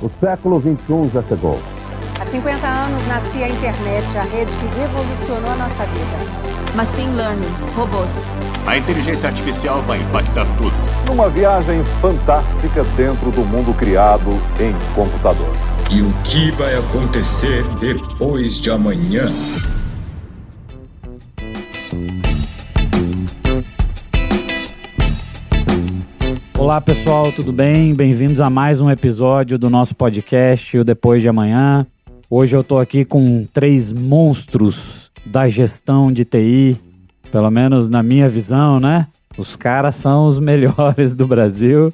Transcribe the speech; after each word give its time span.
O 0.00 0.08
século 0.20 0.60
XXI 0.60 1.10
já 1.12 1.22
chegou. 1.24 1.58
Há 2.20 2.24
50 2.24 2.66
anos 2.66 3.06
nascia 3.08 3.46
a 3.46 3.48
internet, 3.48 4.16
a 4.16 4.22
rede 4.22 4.56
que 4.56 4.66
revolucionou 4.78 5.50
a 5.50 5.56
nossa 5.56 5.84
vida. 5.86 6.74
Machine 6.76 7.16
Learning, 7.16 7.50
robôs. 7.74 8.24
A 8.66 8.76
inteligência 8.76 9.28
artificial 9.28 9.82
vai 9.82 10.00
impactar 10.00 10.46
tudo. 10.56 10.76
Numa 11.08 11.28
viagem 11.28 11.82
fantástica 12.00 12.84
dentro 12.96 13.32
do 13.32 13.40
mundo 13.40 13.74
criado 13.74 14.30
em 14.60 14.72
computador. 14.94 15.52
E 15.90 16.00
o 16.00 16.12
que 16.22 16.52
vai 16.52 16.76
acontecer 16.76 17.64
depois 17.80 18.60
de 18.60 18.70
amanhã? 18.70 19.26
Olá 26.68 26.82
pessoal, 26.82 27.32
tudo 27.32 27.50
bem? 27.50 27.94
Bem-vindos 27.94 28.42
a 28.42 28.50
mais 28.50 28.78
um 28.82 28.90
episódio 28.90 29.58
do 29.58 29.70
nosso 29.70 29.96
podcast, 29.96 30.76
o 30.76 30.84
Depois 30.84 31.22
de 31.22 31.26
Amanhã. 31.26 31.86
Hoje 32.28 32.54
eu 32.54 32.62
tô 32.62 32.76
aqui 32.76 33.06
com 33.06 33.46
três 33.50 33.90
monstros 33.90 35.10
da 35.24 35.48
gestão 35.48 36.12
de 36.12 36.26
TI, 36.26 36.76
pelo 37.32 37.50
menos 37.50 37.88
na 37.88 38.02
minha 38.02 38.28
visão, 38.28 38.78
né? 38.78 39.06
Os 39.38 39.56
caras 39.56 39.94
são 39.94 40.26
os 40.26 40.38
melhores 40.38 41.14
do 41.14 41.26
Brasil. 41.26 41.90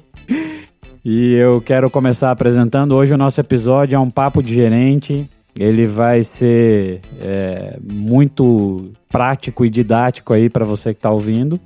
E 1.05 1.35
eu 1.35 1.61
quero 1.61 1.89
começar 1.89 2.29
apresentando 2.29 2.95
hoje 2.95 3.13
o 3.13 3.17
nosso 3.17 3.39
episódio 3.39 3.95
é 3.95 3.99
um 3.99 4.09
papo 4.09 4.43
de 4.43 4.53
gerente. 4.53 5.25
Ele 5.57 5.87
vai 5.87 6.21
ser 6.21 6.99
é, 7.21 7.79
muito 7.81 8.91
prático 9.09 9.65
e 9.65 9.69
didático 9.69 10.33
aí 10.33 10.49
para 10.49 10.65
você 10.65 10.93
que 10.93 10.97
está 10.97 11.11
ouvindo. 11.11 11.61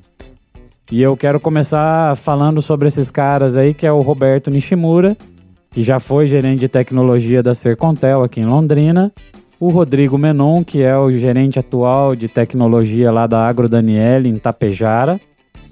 E 0.92 1.04
eu 1.04 1.16
quero 1.16 1.40
começar 1.40 2.16
falando 2.16 2.64
sobre 2.64 2.88
esses 2.88 3.12
caras 3.12 3.56
aí, 3.56 3.76
que 3.76 3.86
é 3.86 3.92
o 3.92 4.02
Roberto 4.02 4.50
Nishimura, 4.50 5.16
que 5.70 5.84
já 5.84 6.00
foi 6.00 6.28
gerente 6.28 6.62
de 6.62 6.68
tecnologia 6.68 7.44
da 7.44 7.54
Sercontel 7.54 8.24
aqui 8.24 8.42
em 8.42 8.46
Londrina. 8.46 9.12
O 9.60 9.70
Rodrigo 9.70 10.18
Menon, 10.18 10.64
que 10.64 10.82
é 10.82 10.98
o 10.98 11.12
gerente 11.12 11.60
atual 11.60 12.16
de 12.16 12.28
tecnologia 12.28 13.12
lá 13.12 13.28
da 13.28 13.46
Agro 13.46 13.70
Daniele, 13.70 14.30
em 14.30 14.38
Tapejara. 14.38 15.22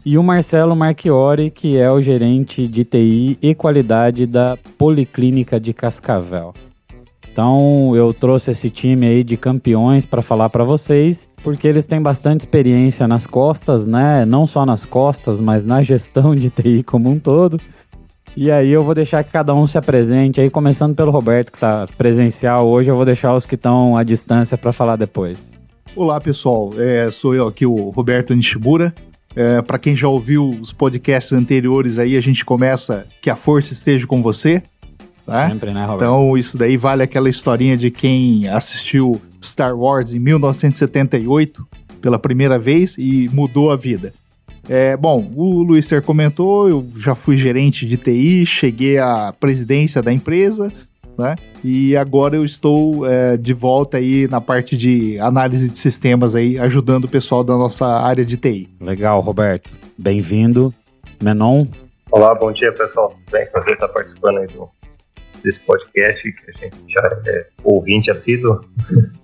E 0.06 0.20
o 0.20 0.24
Marcelo 0.24 0.76
Marchiori, 0.76 1.50
que 1.50 1.78
é 1.78 1.92
o 1.92 2.00
gerente 2.00 2.68
de 2.68 2.84
TI 2.84 3.40
e 3.42 3.56
qualidade 3.56 4.28
da 4.28 4.56
Policlínica 4.78 5.60
de 5.60 5.74
Cascavel. 5.74 6.54
Então 7.38 7.96
eu 7.96 8.16
trouxe 8.16 8.50
esse 8.50 8.68
time 8.68 9.06
aí 9.06 9.24
de 9.24 9.38
campeões 9.38 10.08
para 10.08 10.24
falar 10.24 10.50
para 10.50 10.64
vocês, 10.64 11.30
porque 11.44 11.68
eles 11.68 11.86
têm 11.86 12.02
bastante 12.02 12.42
experiência 12.42 13.08
nas 13.08 13.28
costas, 13.28 13.86
né? 13.86 14.26
Não 14.26 14.48
só 14.48 14.66
nas 14.66 14.84
costas, 14.84 15.40
mas 15.40 15.64
na 15.64 15.84
gestão 15.84 16.36
de 16.36 16.50
TI 16.50 16.82
como 16.82 17.12
um 17.12 17.20
todo. 17.20 17.62
E 18.36 18.50
aí 18.50 18.72
eu 18.72 18.82
vou 18.82 18.96
deixar 18.96 19.24
que 19.24 19.30
cada 19.30 19.54
um 19.54 19.68
se 19.68 19.78
apresente 19.78 20.42
aí, 20.42 20.50
começando 20.50 20.96
pelo 20.96 21.12
Roberto 21.12 21.52
que 21.52 21.58
está 21.58 21.88
presencial 21.96 22.68
hoje, 22.68 22.90
eu 22.90 22.96
vou 22.96 23.06
deixar 23.06 23.36
os 23.36 23.46
que 23.46 23.54
estão 23.54 23.96
à 23.96 24.02
distância 24.02 24.58
para 24.58 24.74
falar 24.74 24.96
depois. 24.96 25.56
Olá 25.96 26.20
pessoal, 26.20 26.72
é, 26.76 27.12
sou 27.12 27.36
eu 27.36 27.48
aqui 27.48 27.68
o 27.68 27.92
Roberto 27.92 28.34
Nishimura. 28.34 28.92
É, 29.36 29.62
para 29.62 29.78
quem 29.78 29.96
já 29.96 30.08
ouviu 30.08 30.58
os 30.60 30.74
podcasts 30.74 31.32
anteriores 31.32 32.00
aí, 32.00 32.18
a 32.18 32.22
gente 32.22 32.44
começa 32.44 33.06
que 33.22 33.30
a 33.30 33.36
força 33.36 33.74
esteja 33.74 34.08
com 34.08 34.24
você. 34.24 34.64
Né? 35.28 35.50
Sempre, 35.50 35.74
né, 35.74 35.82
Roberto? 35.82 36.02
Então, 36.02 36.38
isso 36.38 36.58
daí 36.58 36.78
vale 36.78 37.04
aquela 37.04 37.30
historinha 37.30 37.76
de 37.76 37.92
quem 37.92 38.48
assistiu 38.48 39.22
Star 39.44 39.78
Wars 39.78 40.14
em 40.14 40.20
1978 40.20 41.68
pela 42.02 42.18
primeira 42.18 42.58
vez 42.58 42.96
e 42.98 43.30
mudou 43.34 43.72
a 43.72 43.76
vida. 43.76 44.14
É, 44.70 44.96
bom, 44.98 45.32
o 45.36 45.64
Luister 45.64 46.02
comentou, 46.02 46.70
eu 46.70 46.86
já 46.96 47.16
fui 47.16 47.38
gerente 47.38 47.86
de 47.86 47.98
TI, 47.98 48.46
cheguei 48.46 48.98
à 48.98 49.34
presidência 49.38 50.02
da 50.02 50.12
empresa, 50.12 50.72
né? 51.18 51.36
E 51.64 51.96
agora 51.96 52.36
eu 52.36 52.46
estou 52.46 53.06
é, 53.06 53.38
de 53.38 53.54
volta 53.54 53.98
aí 53.98 54.28
na 54.28 54.40
parte 54.40 54.78
de 54.78 55.18
análise 55.20 55.70
de 55.70 55.78
sistemas 55.78 56.36
aí, 56.36 56.60
ajudando 56.60 57.06
o 57.06 57.10
pessoal 57.10 57.44
da 57.44 57.58
nossa 57.58 57.86
área 57.86 58.26
de 58.26 58.38
TI. 58.38 58.70
Legal, 58.80 59.20
Roberto. 59.22 59.72
Bem-vindo. 59.98 60.74
Menon. 61.22 61.66
Olá, 62.12 62.36
bom 62.36 62.52
dia, 62.52 62.72
pessoal. 62.72 63.16
Bem, 63.32 63.46
prazer 63.48 63.74
estar 63.74 63.88
participando 63.88 64.38
aí 64.38 64.48
do, 64.48 64.70
desse 65.44 65.60
podcast, 65.62 66.32
que 66.32 66.52
a 66.52 66.58
gente 66.58 66.78
já 66.88 67.22
é 67.26 67.48
ouvinte 67.64 68.12
assíduo. 68.12 68.62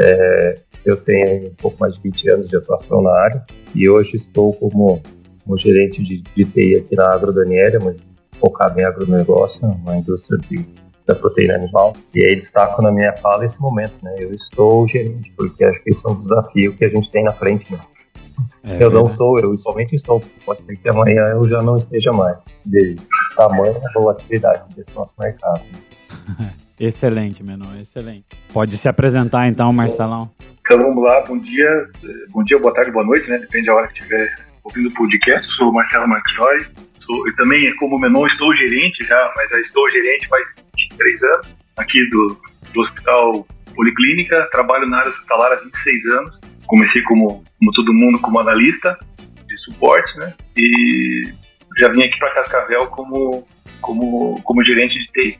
É, 0.00 0.54
eu 0.86 0.96
tenho 0.96 1.48
um 1.48 1.54
pouco 1.54 1.76
mais 1.78 1.94
de 1.94 2.00
20 2.00 2.30
anos 2.30 2.48
de 2.48 2.56
atuação 2.56 3.02
na 3.02 3.12
área 3.12 3.44
e 3.74 3.88
hoje 3.88 4.16
estou 4.16 4.54
como, 4.54 5.02
como 5.44 5.58
gerente 5.58 6.02
de, 6.02 6.22
de 6.22 6.44
TI 6.46 6.76
aqui 6.76 6.96
na 6.96 7.12
Agro 7.12 7.30
Daniela, 7.30 7.94
focado 8.40 8.80
em 8.80 8.84
agronegócio, 8.84 9.68
uma 9.68 9.96
indústria 9.96 10.38
de, 10.48 10.66
da 11.06 11.14
proteína 11.14 11.54
animal. 11.54 11.92
E 12.14 12.24
aí 12.24 12.34
destaco 12.34 12.82
na 12.82 12.90
minha 12.90 13.14
fala 13.18 13.44
esse 13.44 13.60
momento, 13.60 13.94
né? 14.02 14.14
Eu 14.18 14.32
estou 14.32 14.88
gerente, 14.88 15.32
porque 15.36 15.62
acho 15.62 15.82
que 15.82 15.90
esse 15.90 16.06
é 16.06 16.10
um 16.10 16.16
desafio 16.16 16.76
que 16.76 16.84
a 16.84 16.88
gente 16.88 17.10
tem 17.10 17.22
na 17.22 17.32
frente, 17.32 17.70
né? 17.72 17.78
É, 18.64 18.82
eu 18.82 18.90
não 18.90 19.08
sou, 19.08 19.38
eu 19.38 19.56
somente 19.58 19.94
estou. 19.94 20.22
Pode 20.44 20.62
ser 20.62 20.76
que 20.76 20.88
amanhã 20.88 21.24
eu 21.26 21.46
já 21.46 21.62
não 21.62 21.76
esteja 21.76 22.12
mais, 22.12 22.38
de 22.64 22.96
tamanho 23.34 23.74
da 23.80 23.90
volatilidade 23.92 24.74
desse 24.74 24.92
nosso 24.94 25.14
mercado. 25.18 25.62
excelente, 26.78 27.42
Menor, 27.42 27.76
excelente. 27.80 28.26
Pode 28.52 28.76
se 28.76 28.88
apresentar 28.88 29.46
então, 29.46 29.72
Marcelão. 29.72 30.30
Então 30.60 30.78
vamos 30.78 31.02
lá, 31.02 31.24
bom 31.26 31.38
dia, 31.38 31.88
bom 32.30 32.42
dia, 32.42 32.58
boa 32.58 32.72
tarde, 32.72 32.90
boa 32.90 33.04
noite, 33.04 33.28
né? 33.28 33.38
Depende 33.38 33.66
da 33.66 33.74
hora 33.74 33.88
que 33.88 33.94
estiver 33.94 34.46
ouvindo 34.64 34.88
o 34.88 34.94
podcast. 34.94 35.48
Eu 35.48 35.54
sou 35.54 35.70
o 35.70 35.74
Marcelo 35.74 36.08
Marchiori, 36.08 36.66
sou, 36.98 37.26
eu 37.26 37.34
também, 37.36 37.74
como 37.76 37.98
Menon, 37.98 38.26
estou 38.26 38.54
gerente 38.54 39.04
já, 39.04 39.32
mas 39.36 39.50
já 39.50 39.60
estou 39.60 39.90
gerente 39.90 40.28
faz 40.28 40.54
23 40.78 41.22
anos 41.24 41.48
aqui 41.76 42.08
do, 42.10 42.40
do 42.72 42.80
Hospital 42.80 43.46
Policlínica, 43.74 44.48
trabalho 44.52 44.86
na 44.86 44.98
área 44.98 45.10
hospitalar 45.10 45.52
há 45.52 45.56
26 45.56 46.06
anos 46.06 46.52
comecei 46.72 47.02
como, 47.02 47.44
como 47.58 47.72
todo 47.74 47.92
mundo 47.92 48.18
como 48.20 48.38
analista 48.38 48.98
de 49.46 49.56
suporte, 49.58 50.18
né? 50.18 50.34
E 50.56 51.30
já 51.78 51.88
vim 51.88 52.02
aqui 52.02 52.18
para 52.18 52.34
Cascavel 52.34 52.86
como, 52.88 53.46
como, 53.80 54.40
como 54.42 54.62
gerente 54.62 54.98
de 54.98 55.06
TI. 55.08 55.38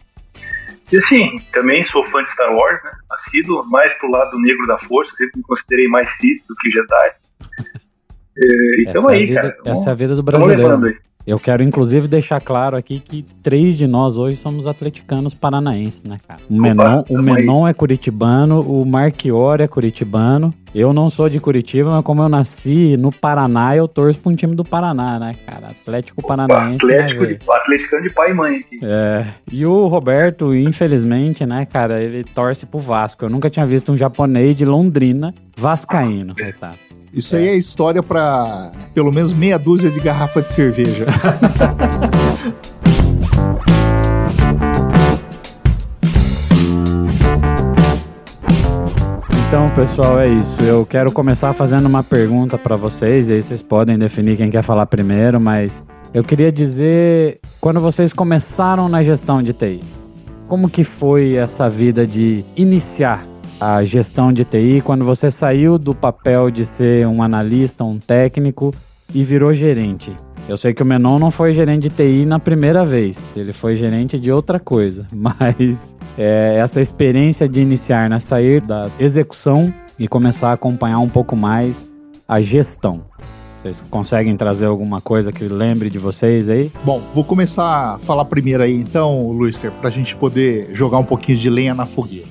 E 0.93 0.98
assim, 0.98 1.38
também 1.53 1.82
sou 1.82 2.04
fã 2.04 2.22
de 2.22 2.31
Star 2.31 2.54
Wars, 2.54 2.82
né? 2.84 2.91
Nascido 3.10 3.62
mais 3.70 3.97
pro 3.98 4.10
lado 4.10 4.38
negro 4.38 4.66
da 4.66 4.76
força, 4.76 5.15
sempre 5.16 5.38
me 5.38 5.42
considerei 5.42 5.88
mais 5.88 6.10
Sith 6.10 6.47
do 6.47 6.54
que 6.56 6.71
Jedi. 6.71 7.12
E, 8.37 8.84
então 8.88 9.09
aí, 9.09 9.26
vida, 9.26 9.41
cara. 9.41 9.59
Essa 9.65 9.91
é 9.91 9.92
a 9.92 9.97
vida 9.97 10.15
do 10.15 10.22
brasileiro. 10.22 10.98
Eu 11.27 11.38
quero, 11.38 11.62
inclusive, 11.62 12.09
deixar 12.09 12.41
claro 12.41 12.77
aqui 12.77 12.99
que 12.99 13.25
três 13.43 13.77
de 13.77 13.87
nós 13.87 14.19
hoje 14.19 14.37
somos 14.37 14.66
atleticanos 14.66 15.34
paranaenses, 15.34 16.03
né, 16.03 16.19
cara? 16.27 16.41
O 16.50 16.60
Menon, 16.60 17.05
o 17.09 17.22
Menon 17.22 17.69
é 17.69 17.72
curitibano, 17.72 18.60
o 18.60 18.84
Marchiori 18.84 19.62
é 19.62 19.69
curitibano. 19.69 20.53
Eu 20.75 20.94
não 20.94 21.10
sou 21.10 21.28
de 21.28 21.38
Curitiba, 21.38 21.91
mas 21.91 22.03
como 22.03 22.22
eu 22.22 22.31
nasci 22.31 22.97
no 22.97 23.12
Paraná, 23.12 23.77
eu 23.77 23.87
torço 23.87 24.19
pra 24.19 24.33
um 24.33 24.34
time 24.34 24.55
do 24.55 24.65
Paraná, 24.65 25.19
né, 25.19 25.37
cara? 25.47 25.69
Atlético 25.69 26.27
Paranaense. 26.27 26.87
Né, 26.87 26.94
Atlético, 26.94 27.22
né, 27.25 27.34
de, 27.34 27.50
atleticano 27.50 28.03
de 28.03 28.10
pai 28.10 28.31
e 28.31 28.34
mãe 28.34 28.56
aqui. 28.56 28.81
É. 28.83 29.27
E 29.53 29.66
o 29.66 29.87
Roberto, 29.87 30.54
infelizmente, 30.54 31.44
né, 31.44 31.66
cara, 31.66 32.03
ele 32.03 32.25
torce 32.25 32.65
pro 32.65 32.81
Vasco. 32.81 33.22
Eu 33.22 33.28
nunca 33.28 33.50
tinha 33.50 33.66
visto 33.66 33.93
um 33.93 33.97
japonês 33.99 34.56
de 34.56 34.65
Londrina 34.65 35.34
vascaíno, 35.54 36.33
ah, 36.39 36.43
coitado. 36.43 36.78
Isso 37.12 37.37
é. 37.37 37.41
aí 37.41 37.49
é 37.49 37.56
história 37.56 38.03
para 38.03 38.73
pelo 38.95 39.12
menos 39.12 39.33
meia 39.33 39.59
dúzia 39.59 39.91
de 39.91 40.00
garrafa 40.00 40.41
de 40.41 40.50
cerveja. 40.50 41.06
Então, 49.49 49.69
pessoal, 49.69 50.19
é 50.19 50.28
isso. 50.28 50.62
Eu 50.62 50.87
quero 50.87 51.12
começar 51.12 51.53
fazendo 51.53 51.84
uma 51.84 52.03
pergunta 52.03 52.56
para 52.56 52.75
vocês, 52.75 53.28
e 53.28 53.34
aí 53.34 53.43
vocês 53.43 53.61
podem 53.61 53.99
definir 53.99 54.39
quem 54.39 54.51
quer 54.51 54.62
falar 54.62 54.87
primeiro, 54.87 55.39
mas 55.39 55.84
eu 56.15 56.25
queria 56.25 56.51
dizer, 56.51 57.39
quando 57.61 57.78
vocês 57.78 58.15
começaram 58.15 58.89
na 58.89 59.03
gestão 59.03 59.43
de 59.43 59.53
TI, 59.53 59.83
como 60.48 60.71
que 60.71 60.83
foi 60.83 61.34
essa 61.34 61.69
vida 61.69 62.07
de 62.07 62.42
iniciar 62.57 63.27
a 63.62 63.84
gestão 63.84 64.32
de 64.32 64.44
TI 64.44 64.82
quando 64.84 65.04
você 65.04 65.30
saiu 65.30 65.78
do 65.78 65.94
papel 65.94 66.50
de 66.50 66.64
ser 66.64 67.06
um 67.06 67.22
analista, 67.22 67.84
um 67.84 67.97
técnico 67.97 68.74
e 69.14 69.22
virou 69.22 69.54
gerente? 69.54 70.12
Eu 70.48 70.56
sei 70.56 70.74
que 70.74 70.82
o 70.82 70.86
Menon 70.86 71.20
não 71.20 71.30
foi 71.30 71.54
gerente 71.54 71.88
de 71.88 71.91
TI 71.91 72.26
na 72.26 72.41
primeira 72.41 72.84
vez, 72.84 73.36
ele 73.36 73.53
foi 73.53 73.76
gerente 73.76 74.18
de 74.18 74.32
outra 74.32 74.59
coisa, 74.59 75.06
mas 75.14 75.94
é, 76.18 76.56
essa 76.56 76.80
experiência 76.80 77.48
de 77.48 77.60
iniciar, 77.60 78.10
né, 78.10 78.18
sair 78.18 78.60
da 78.60 78.91
execução 78.98 79.72
e 79.97 80.09
começar 80.09 80.48
a 80.48 80.54
acompanhar 80.54 80.98
um 80.98 81.09
pouco 81.09 81.36
mais 81.36 81.86
a 82.26 82.41
gestão. 82.41 83.03
Vocês 83.62 83.84
conseguem 83.88 84.36
trazer 84.36 84.66
alguma 84.66 85.00
coisa 85.00 85.30
que 85.30 85.44
lembre 85.44 85.88
de 85.88 86.00
vocês 86.00 86.48
aí? 86.48 86.72
Bom, 86.82 87.00
vou 87.14 87.22
começar 87.22 87.94
a 87.94 87.98
falar 88.00 88.24
primeiro 88.24 88.60
aí 88.60 88.74
então, 88.74 89.30
Luister, 89.30 89.70
para 89.70 89.86
a 89.88 89.92
gente 89.92 90.16
poder 90.16 90.70
jogar 90.72 90.98
um 90.98 91.04
pouquinho 91.04 91.38
de 91.38 91.48
lenha 91.48 91.72
na 91.72 91.86
fogueira. 91.86 92.26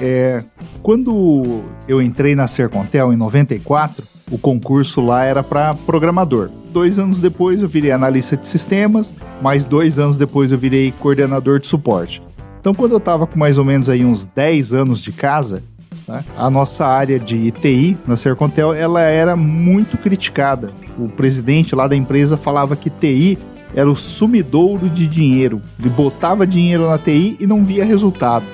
É, 0.00 0.44
quando 0.82 1.62
eu 1.88 2.00
entrei 2.00 2.34
na 2.34 2.46
Sercontel 2.46 3.12
em 3.12 3.16
94, 3.16 4.04
o 4.30 4.38
concurso 4.38 5.00
lá 5.00 5.24
era 5.24 5.42
para 5.42 5.74
programador. 5.74 6.50
dois 6.72 6.98
anos 6.98 7.18
depois 7.18 7.62
eu 7.62 7.68
virei 7.68 7.90
analista 7.90 8.36
de 8.36 8.46
sistemas, 8.46 9.12
mais 9.42 9.64
dois 9.64 9.98
anos 9.98 10.16
depois 10.16 10.52
eu 10.52 10.58
virei 10.58 10.92
coordenador 10.92 11.58
de 11.58 11.66
suporte. 11.66 12.22
Então, 12.60 12.74
quando 12.74 12.92
eu 12.92 12.98
estava 12.98 13.26
com 13.26 13.38
mais 13.38 13.56
ou 13.56 13.64
menos 13.64 13.88
aí 13.88 14.04
uns 14.04 14.24
10 14.24 14.72
anos 14.72 15.02
de 15.02 15.12
casa, 15.12 15.62
tá, 16.06 16.22
a 16.36 16.50
nossa 16.50 16.84
área 16.84 17.18
de 17.18 17.36
ITI 17.36 17.96
na 18.06 18.16
Sercontel 18.16 18.74
ela 18.74 19.00
era 19.00 19.34
muito 19.36 19.96
criticada. 19.96 20.72
O 20.98 21.08
presidente 21.08 21.74
lá 21.74 21.86
da 21.88 21.96
empresa 21.96 22.36
falava 22.36 22.76
que 22.76 22.90
TI 22.90 23.38
era 23.74 23.88
o 23.90 23.96
sumidouro 23.96 24.90
de 24.90 25.06
dinheiro. 25.06 25.62
Ele 25.78 25.88
botava 25.88 26.46
dinheiro 26.46 26.86
na 26.86 26.98
TI 26.98 27.36
e 27.38 27.46
não 27.46 27.64
via 27.64 27.84
resultado. 27.84 28.44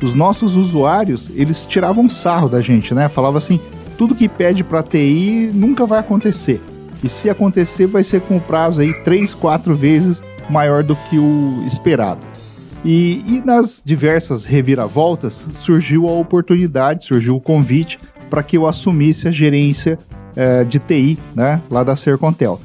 Os 0.00 0.14
nossos 0.14 0.54
usuários, 0.54 1.30
eles 1.34 1.64
tiravam 1.64 2.08
sarro 2.08 2.48
da 2.48 2.60
gente, 2.60 2.94
né? 2.94 3.08
Falava 3.08 3.38
assim, 3.38 3.60
tudo 3.96 4.14
que 4.14 4.28
pede 4.28 4.62
para 4.62 4.82
TI 4.82 5.50
nunca 5.52 5.84
vai 5.84 5.98
acontecer. 5.98 6.62
E 7.02 7.08
se 7.08 7.28
acontecer, 7.28 7.86
vai 7.86 8.02
ser 8.04 8.20
com 8.20 8.36
o 8.36 8.40
prazo 8.40 8.80
aí 8.80 8.92
três, 9.02 9.34
quatro 9.34 9.74
vezes 9.76 10.22
maior 10.48 10.82
do 10.82 10.96
que 10.96 11.18
o 11.18 11.62
esperado. 11.66 12.20
E, 12.84 13.24
e 13.26 13.42
nas 13.44 13.82
diversas 13.84 14.44
reviravoltas 14.44 15.44
surgiu 15.52 16.08
a 16.08 16.12
oportunidade, 16.12 17.04
surgiu 17.04 17.36
o 17.36 17.40
convite 17.40 17.98
para 18.30 18.42
que 18.42 18.56
eu 18.56 18.66
assumisse 18.66 19.26
a 19.26 19.30
gerência 19.30 19.98
eh, 20.36 20.64
de 20.64 20.78
TI, 20.78 21.18
né, 21.34 21.60
lá 21.70 21.82
da 21.82 21.96
Sercontel. 21.96 22.60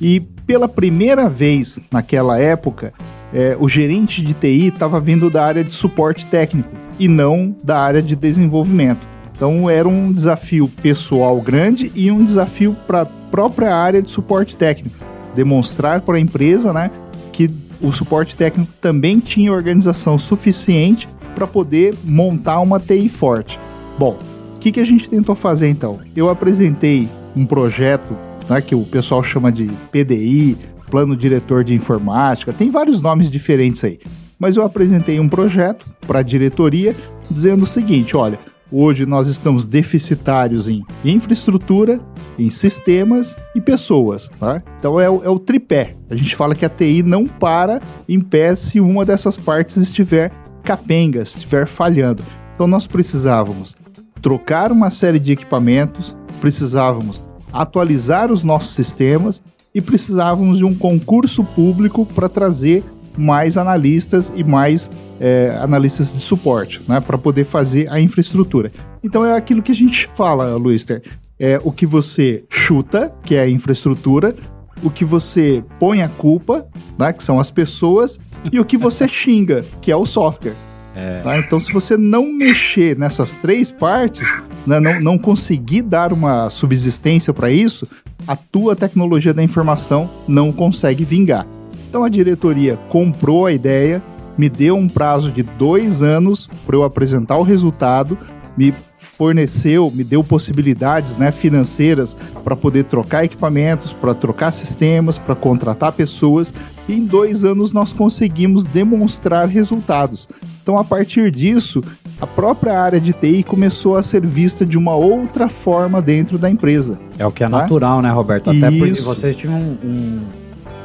E 0.00 0.20
pela 0.46 0.68
primeira 0.68 1.28
vez 1.28 1.78
naquela 1.92 2.38
época, 2.38 2.94
eh, 3.32 3.56
o 3.58 3.68
gerente 3.68 4.22
de 4.22 4.32
TI 4.34 4.68
estava 4.68 5.00
vindo 5.00 5.30
da 5.30 5.44
área 5.44 5.64
de 5.64 5.72
suporte 5.72 6.26
técnico 6.26 6.70
e 6.98 7.08
não 7.08 7.54
da 7.62 7.78
área 7.80 8.02
de 8.02 8.16
desenvolvimento. 8.16 9.06
Então 9.34 9.70
era 9.70 9.88
um 9.88 10.12
desafio 10.12 10.68
pessoal 10.82 11.40
grande 11.40 11.92
e 11.94 12.10
um 12.10 12.24
desafio 12.24 12.76
para 12.86 13.02
a 13.02 13.06
própria 13.06 13.74
área 13.74 14.02
de 14.02 14.10
suporte 14.10 14.56
técnico. 14.56 14.96
Demonstrar 15.34 16.00
para 16.00 16.16
a 16.16 16.20
empresa 16.20 16.72
né, 16.72 16.90
que 17.32 17.48
o 17.80 17.92
suporte 17.92 18.34
técnico 18.34 18.72
também 18.80 19.20
tinha 19.20 19.52
organização 19.52 20.18
suficiente 20.18 21.08
para 21.34 21.46
poder 21.46 21.94
montar 22.04 22.58
uma 22.58 22.80
TI 22.80 23.08
forte. 23.08 23.60
Bom, 23.96 24.18
o 24.56 24.58
que, 24.58 24.72
que 24.72 24.80
a 24.80 24.84
gente 24.84 25.08
tentou 25.08 25.36
fazer 25.36 25.68
então? 25.68 26.00
Eu 26.16 26.28
apresentei 26.28 27.08
um 27.36 27.46
projeto 27.46 28.16
né, 28.48 28.60
que 28.60 28.74
o 28.74 28.84
pessoal 28.84 29.22
chama 29.22 29.52
de 29.52 29.66
PDI, 29.92 30.56
Plano 30.90 31.16
Diretor 31.16 31.64
de 31.64 31.74
Informática, 31.74 32.52
tem 32.52 32.70
vários 32.70 33.00
nomes 33.00 33.30
diferentes 33.30 33.82
aí. 33.84 33.98
Mas 34.38 34.56
eu 34.56 34.62
apresentei 34.62 35.18
um 35.18 35.28
projeto 35.28 35.86
para 36.06 36.20
a 36.20 36.22
diretoria 36.22 36.94
dizendo 37.30 37.64
o 37.64 37.66
seguinte: 37.66 38.16
olha, 38.16 38.38
Hoje 38.70 39.06
nós 39.06 39.28
estamos 39.28 39.64
deficitários 39.64 40.68
em 40.68 40.84
infraestrutura, 41.02 41.98
em 42.38 42.50
sistemas 42.50 43.34
e 43.54 43.62
pessoas. 43.62 44.28
Tá? 44.38 44.62
Então 44.78 45.00
é 45.00 45.08
o, 45.08 45.24
é 45.24 45.28
o 45.30 45.38
tripé. 45.38 45.96
A 46.10 46.14
gente 46.14 46.36
fala 46.36 46.54
que 46.54 46.66
a 46.66 46.68
TI 46.68 47.02
não 47.02 47.26
para 47.26 47.80
em 48.06 48.20
pé 48.20 48.54
se 48.54 48.78
uma 48.78 49.06
dessas 49.06 49.38
partes 49.38 49.78
estiver 49.78 50.30
capenga, 50.62 51.22
estiver 51.22 51.66
falhando. 51.66 52.22
Então 52.54 52.66
nós 52.66 52.86
precisávamos 52.86 53.74
trocar 54.20 54.70
uma 54.70 54.90
série 54.90 55.18
de 55.18 55.32
equipamentos, 55.32 56.14
precisávamos 56.38 57.22
atualizar 57.50 58.30
os 58.30 58.44
nossos 58.44 58.74
sistemas 58.74 59.40
e 59.74 59.80
precisávamos 59.80 60.58
de 60.58 60.64
um 60.64 60.74
concurso 60.74 61.44
público 61.44 62.06
para 62.06 62.28
trazer 62.28 62.82
mais 63.16 63.56
analistas 63.56 64.30
e 64.34 64.44
mais 64.44 64.90
é, 65.20 65.58
analistas 65.60 66.12
de 66.12 66.20
suporte, 66.20 66.80
né, 66.86 67.00
para 67.00 67.18
poder 67.18 67.44
fazer 67.44 67.90
a 67.90 68.00
infraestrutura. 68.00 68.70
Então 69.02 69.24
é 69.24 69.36
aquilo 69.36 69.62
que 69.62 69.72
a 69.72 69.74
gente 69.74 70.08
fala, 70.14 70.54
Luister, 70.56 71.02
é 71.38 71.60
o 71.64 71.72
que 71.72 71.86
você 71.86 72.44
chuta, 72.48 73.12
que 73.24 73.34
é 73.34 73.42
a 73.42 73.48
infraestrutura, 73.48 74.34
o 74.82 74.90
que 74.90 75.04
você 75.04 75.64
põe 75.78 76.02
a 76.02 76.08
culpa, 76.08 76.66
né, 76.98 77.12
que 77.12 77.22
são 77.22 77.40
as 77.40 77.50
pessoas, 77.50 78.18
e 78.52 78.60
o 78.60 78.64
que 78.64 78.76
você 78.76 79.06
xinga, 79.08 79.64
que 79.82 79.90
é 79.90 79.96
o 79.96 80.06
software. 80.06 80.54
É. 80.94 81.20
Tá? 81.20 81.38
Então, 81.38 81.60
se 81.60 81.72
você 81.72 81.96
não 81.96 82.32
mexer 82.32 82.98
nessas 82.98 83.30
três 83.32 83.70
partes, 83.70 84.26
né, 84.66 84.80
não, 84.80 85.00
não 85.00 85.18
conseguir 85.18 85.82
dar 85.82 86.12
uma 86.12 86.50
subsistência 86.50 87.32
para 87.32 87.50
isso, 87.50 87.86
a 88.26 88.36
tua 88.36 88.76
tecnologia 88.76 89.32
da 89.32 89.42
informação 89.42 90.10
não 90.26 90.52
consegue 90.52 91.04
vingar. 91.04 91.46
Então 91.88 92.04
a 92.04 92.08
diretoria 92.08 92.76
comprou 92.88 93.46
a 93.46 93.52
ideia, 93.52 94.02
me 94.36 94.48
deu 94.48 94.76
um 94.76 94.88
prazo 94.88 95.30
de 95.30 95.42
dois 95.42 96.02
anos 96.02 96.48
para 96.66 96.76
eu 96.76 96.84
apresentar 96.84 97.36
o 97.38 97.42
resultado, 97.42 98.18
me 98.58 98.74
forneceu, 98.92 99.88
me 99.94 100.02
deu 100.02 100.24
possibilidades 100.24 101.16
né, 101.16 101.30
financeiras 101.30 102.16
para 102.42 102.56
poder 102.56 102.84
trocar 102.84 103.24
equipamentos, 103.24 103.92
para 103.92 104.12
trocar 104.14 104.50
sistemas, 104.50 105.16
para 105.16 105.36
contratar 105.36 105.92
pessoas. 105.92 106.52
E 106.88 106.94
em 106.94 107.04
dois 107.04 107.44
anos 107.44 107.72
nós 107.72 107.92
conseguimos 107.92 108.64
demonstrar 108.64 109.46
resultados. 109.46 110.28
Então, 110.60 110.76
a 110.76 110.82
partir 110.82 111.30
disso, 111.30 111.82
a 112.20 112.26
própria 112.26 112.78
área 112.78 113.00
de 113.00 113.12
TI 113.12 113.44
começou 113.44 113.96
a 113.96 114.02
ser 114.02 114.26
vista 114.26 114.66
de 114.66 114.76
uma 114.76 114.94
outra 114.96 115.48
forma 115.48 116.02
dentro 116.02 116.36
da 116.36 116.50
empresa. 116.50 116.98
É 117.16 117.24
o 117.24 117.30
que 117.30 117.44
é 117.44 117.48
tá? 117.48 117.60
natural, 117.60 118.02
né, 118.02 118.10
Roberto? 118.10 118.50
Até 118.50 118.68
Isso. 118.70 118.78
porque 118.78 119.00
vocês 119.00 119.36
tinham 119.36 119.54
um, 119.54 119.78
um 119.84 120.20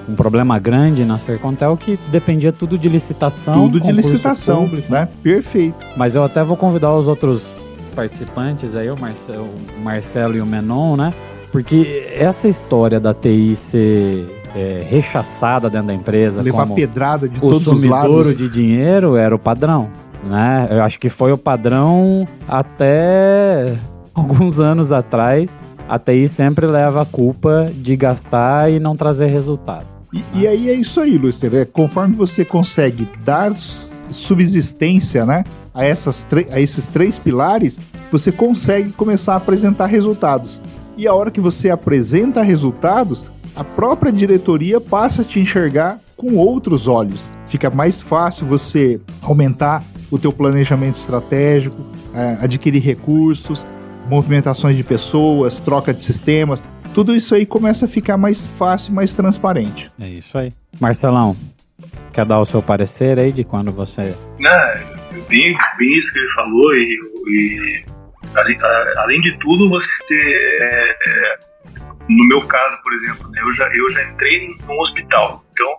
um 0.07 0.15
problema 0.15 0.59
grande 0.59 1.05
na 1.05 1.17
Sercontel 1.17 1.77
que 1.77 1.97
dependia 2.11 2.51
tudo 2.51 2.77
de 2.77 2.89
licitação. 2.89 3.53
Tudo 3.53 3.79
de 3.79 3.89
licitação, 3.89 4.63
público. 4.63 4.91
né? 4.91 5.07
Perfeito. 5.21 5.77
Mas 5.95 6.13
eu 6.13 6.21
até 6.21 6.43
vou 6.43 6.57
convidar 6.57 6.93
os 6.93 7.07
outros 7.07 7.62
participantes 7.93 8.75
aí, 8.75 8.89
o 8.89 8.99
Marcelo, 8.99 9.49
o 9.77 9.81
Marcelo 9.81 10.35
e 10.35 10.41
o 10.41 10.45
Menon, 10.45 10.95
né? 10.95 11.13
Porque 11.51 12.11
essa 12.17 12.47
história 12.47 12.99
da 12.99 13.13
TI 13.13 13.55
ser 13.55 14.43
é, 14.55 14.85
rechaçada 14.89 15.69
dentro 15.69 15.87
da 15.87 15.93
empresa, 15.93 16.41
levar 16.41 16.67
pedrada 16.67 17.29
de 17.29 17.39
todos 17.39 17.67
os 17.67 17.83
lados, 17.83 18.35
de 18.35 18.49
dinheiro 18.49 19.15
era 19.15 19.35
o 19.35 19.39
padrão, 19.39 19.89
né? 20.25 20.67
Eu 20.71 20.81
acho 20.81 20.99
que 20.99 21.09
foi 21.09 21.31
o 21.31 21.37
padrão 21.37 22.27
até 22.47 23.75
alguns 24.13 24.59
anos 24.59 24.91
atrás. 24.91 25.61
A 25.87 25.99
TI 25.99 26.27
sempre 26.27 26.65
leva 26.65 27.01
a 27.01 27.05
culpa 27.05 27.69
de 27.73 27.95
gastar 27.95 28.71
e 28.71 28.79
não 28.79 28.95
trazer 28.95 29.27
resultado. 29.27 29.85
E, 30.13 30.23
e 30.33 30.47
aí 30.47 30.69
é 30.69 30.73
isso 30.73 30.99
aí, 31.01 31.17
Luster. 31.17 31.53
É, 31.53 31.65
conforme 31.65 32.15
você 32.15 32.45
consegue 32.45 33.07
dar 33.25 33.51
subsistência 34.11 35.25
né, 35.25 35.43
a, 35.73 35.85
essas 35.85 36.27
a 36.51 36.59
esses 36.59 36.85
três 36.87 37.17
pilares, 37.17 37.79
você 38.11 38.31
consegue 38.31 38.91
começar 38.91 39.33
a 39.33 39.37
apresentar 39.37 39.87
resultados. 39.87 40.61
E 40.97 41.07
a 41.07 41.13
hora 41.13 41.31
que 41.31 41.41
você 41.41 41.69
apresenta 41.69 42.41
resultados, 42.41 43.25
a 43.55 43.63
própria 43.63 44.11
diretoria 44.11 44.79
passa 44.79 45.21
a 45.23 45.25
te 45.25 45.39
enxergar 45.39 45.99
com 46.15 46.35
outros 46.35 46.87
olhos. 46.87 47.29
Fica 47.47 47.69
mais 47.69 47.99
fácil 47.99 48.45
você 48.45 49.01
aumentar 49.21 49.83
o 50.11 50.19
teu 50.19 50.31
planejamento 50.31 50.95
estratégico, 50.95 51.81
é, 52.13 52.37
adquirir 52.41 52.81
recursos, 52.81 53.65
movimentações 54.09 54.77
de 54.77 54.83
pessoas, 54.83 55.57
troca 55.57 55.93
de 55.93 56.03
sistemas 56.03 56.61
tudo 56.93 57.15
isso 57.15 57.33
aí 57.33 57.45
começa 57.45 57.85
a 57.85 57.87
ficar 57.87 58.17
mais 58.17 58.45
fácil, 58.45 58.93
mais 58.93 59.15
transparente. 59.15 59.91
É 59.99 60.07
isso 60.07 60.37
aí. 60.37 60.53
Marcelão, 60.79 61.35
quer 62.13 62.25
dar 62.25 62.39
o 62.39 62.45
seu 62.45 62.61
parecer 62.61 63.17
aí 63.17 63.31
de 63.31 63.43
quando 63.43 63.71
você. 63.71 64.15
Bem, 65.27 65.57
bem 65.77 65.97
isso 65.97 66.13
que 66.13 66.19
ele 66.19 66.29
falou, 66.29 66.75
e, 66.75 66.99
e 67.27 67.85
além, 68.35 68.57
além, 68.97 69.21
de 69.21 69.37
tudo, 69.39 69.67
você. 69.67 70.15
É, 70.61 70.97
é, 71.07 71.39
no 72.07 72.27
meu 72.27 72.41
caso, 72.41 72.77
por 72.83 72.93
exemplo, 72.93 73.29
né, 73.31 73.41
eu, 73.41 73.51
já, 73.53 73.67
eu 73.75 73.89
já 73.89 74.03
entrei 74.03 74.47
num 74.67 74.79
hospital. 74.79 75.43
Então, 75.53 75.75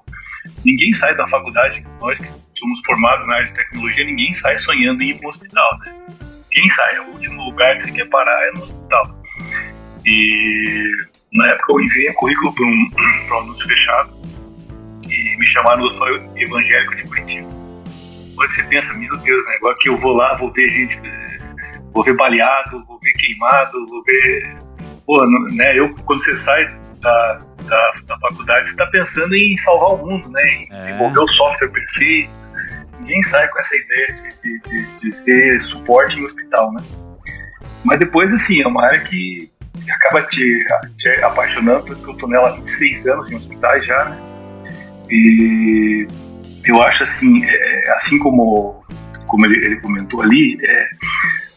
ninguém 0.65 0.93
sai 0.93 1.15
da 1.15 1.27
faculdade, 1.29 1.87
nós 2.01 2.19
que 2.19 2.29
somos 2.59 2.81
formados 2.85 3.27
na 3.27 3.35
área 3.35 3.47
de 3.47 3.55
tecnologia, 3.55 4.05
ninguém 4.05 4.33
sai 4.33 4.59
sonhando 4.59 5.03
em 5.03 5.11
ir 5.11 5.15
para 5.19 5.27
um 5.27 5.31
hospital. 5.31 5.79
Né? 5.85 5.95
Quem 6.51 6.69
sai? 6.71 6.99
O 7.01 7.13
último 7.13 7.45
lugar 7.45 7.77
que 7.77 7.85
você 7.85 7.93
quer 7.93 8.09
parar 8.09 8.49
é 8.49 8.51
no 8.53 8.63
hospital. 8.63 9.23
E 10.07 10.91
na 11.33 11.49
época 11.49 11.73
eu 11.73 11.81
enviei 11.81 12.13
currículo 12.15 12.53
para 12.55 12.65
um, 12.65 12.91
um 13.31 13.39
anúncio 13.39 13.67
fechado 13.67 14.25
e 15.15 15.37
me 15.37 15.47
chamaram 15.47 15.81
do 15.81 15.87
Hospital 15.87 16.37
Evangélico 16.37 16.97
de 16.97 17.05
Curitiba. 17.05 17.49
Quando 18.35 18.53
você 18.53 18.63
pensa, 18.65 18.95
meu 18.95 19.17
Deus, 19.19 19.47
né, 19.47 19.55
agora 19.57 19.77
que 19.79 19.89
eu 19.89 19.97
vou 19.97 20.13
lá, 20.13 20.35
vou 20.35 20.53
ver 20.53 20.69
gente, 20.69 20.99
vou 21.93 22.03
ver 22.03 22.17
baleado, 22.17 22.85
vou 22.87 22.99
ver 23.01 23.13
queimado, 23.13 23.87
vou 23.87 24.03
ver. 24.05 24.57
Pô, 25.07 25.25
né, 25.53 25.79
eu, 25.79 25.95
quando 26.05 26.23
você 26.23 26.35
sai 26.35 26.67
da, 27.01 27.39
da, 27.65 27.93
da 28.07 28.19
faculdade, 28.19 28.67
você 28.67 28.73
está 28.73 28.87
pensando 28.87 29.35
em 29.35 29.57
salvar 29.59 29.95
o 29.95 30.07
mundo, 30.07 30.29
né, 30.31 30.43
em 30.43 30.69
é. 30.73 30.79
desenvolver 30.79 31.21
o 31.21 31.29
software 31.29 31.69
perfeito. 31.69 32.31
Ninguém 32.99 33.23
sai 33.23 33.47
com 33.49 33.59
essa 33.59 33.77
ideia 33.77 34.15
de, 34.15 34.43
de, 34.43 34.61
de, 34.61 34.97
de 34.99 35.13
ser 35.13 35.61
suporte 35.61 36.19
em 36.19 36.25
hospital, 36.25 36.73
né? 36.73 36.83
Mas 37.85 37.99
depois, 37.99 38.33
assim, 38.33 38.63
é 38.63 38.67
uma 38.67 38.87
área 38.87 39.01
que 39.01 39.51
acaba 39.91 40.23
te, 40.23 40.65
te 40.97 41.09
apaixonando, 41.23 41.85
porque 41.85 42.11
eu 42.11 42.15
tô 42.15 42.27
nela 42.27 42.49
há 42.49 42.53
26 42.53 43.07
anos 43.09 43.31
em 43.31 43.37
hospitais 43.37 43.85
já, 43.85 44.07
né? 44.07 44.34
E 45.15 46.07
eu 46.65 46.83
acho 46.83 47.05
assim, 47.05 47.45
é, 47.45 47.93
assim 47.95 48.19
como, 48.19 48.85
como 49.27 49.47
ele, 49.47 49.65
ele 49.65 49.77
comentou 49.77 50.23
ali, 50.23 50.59
é, 50.61 50.89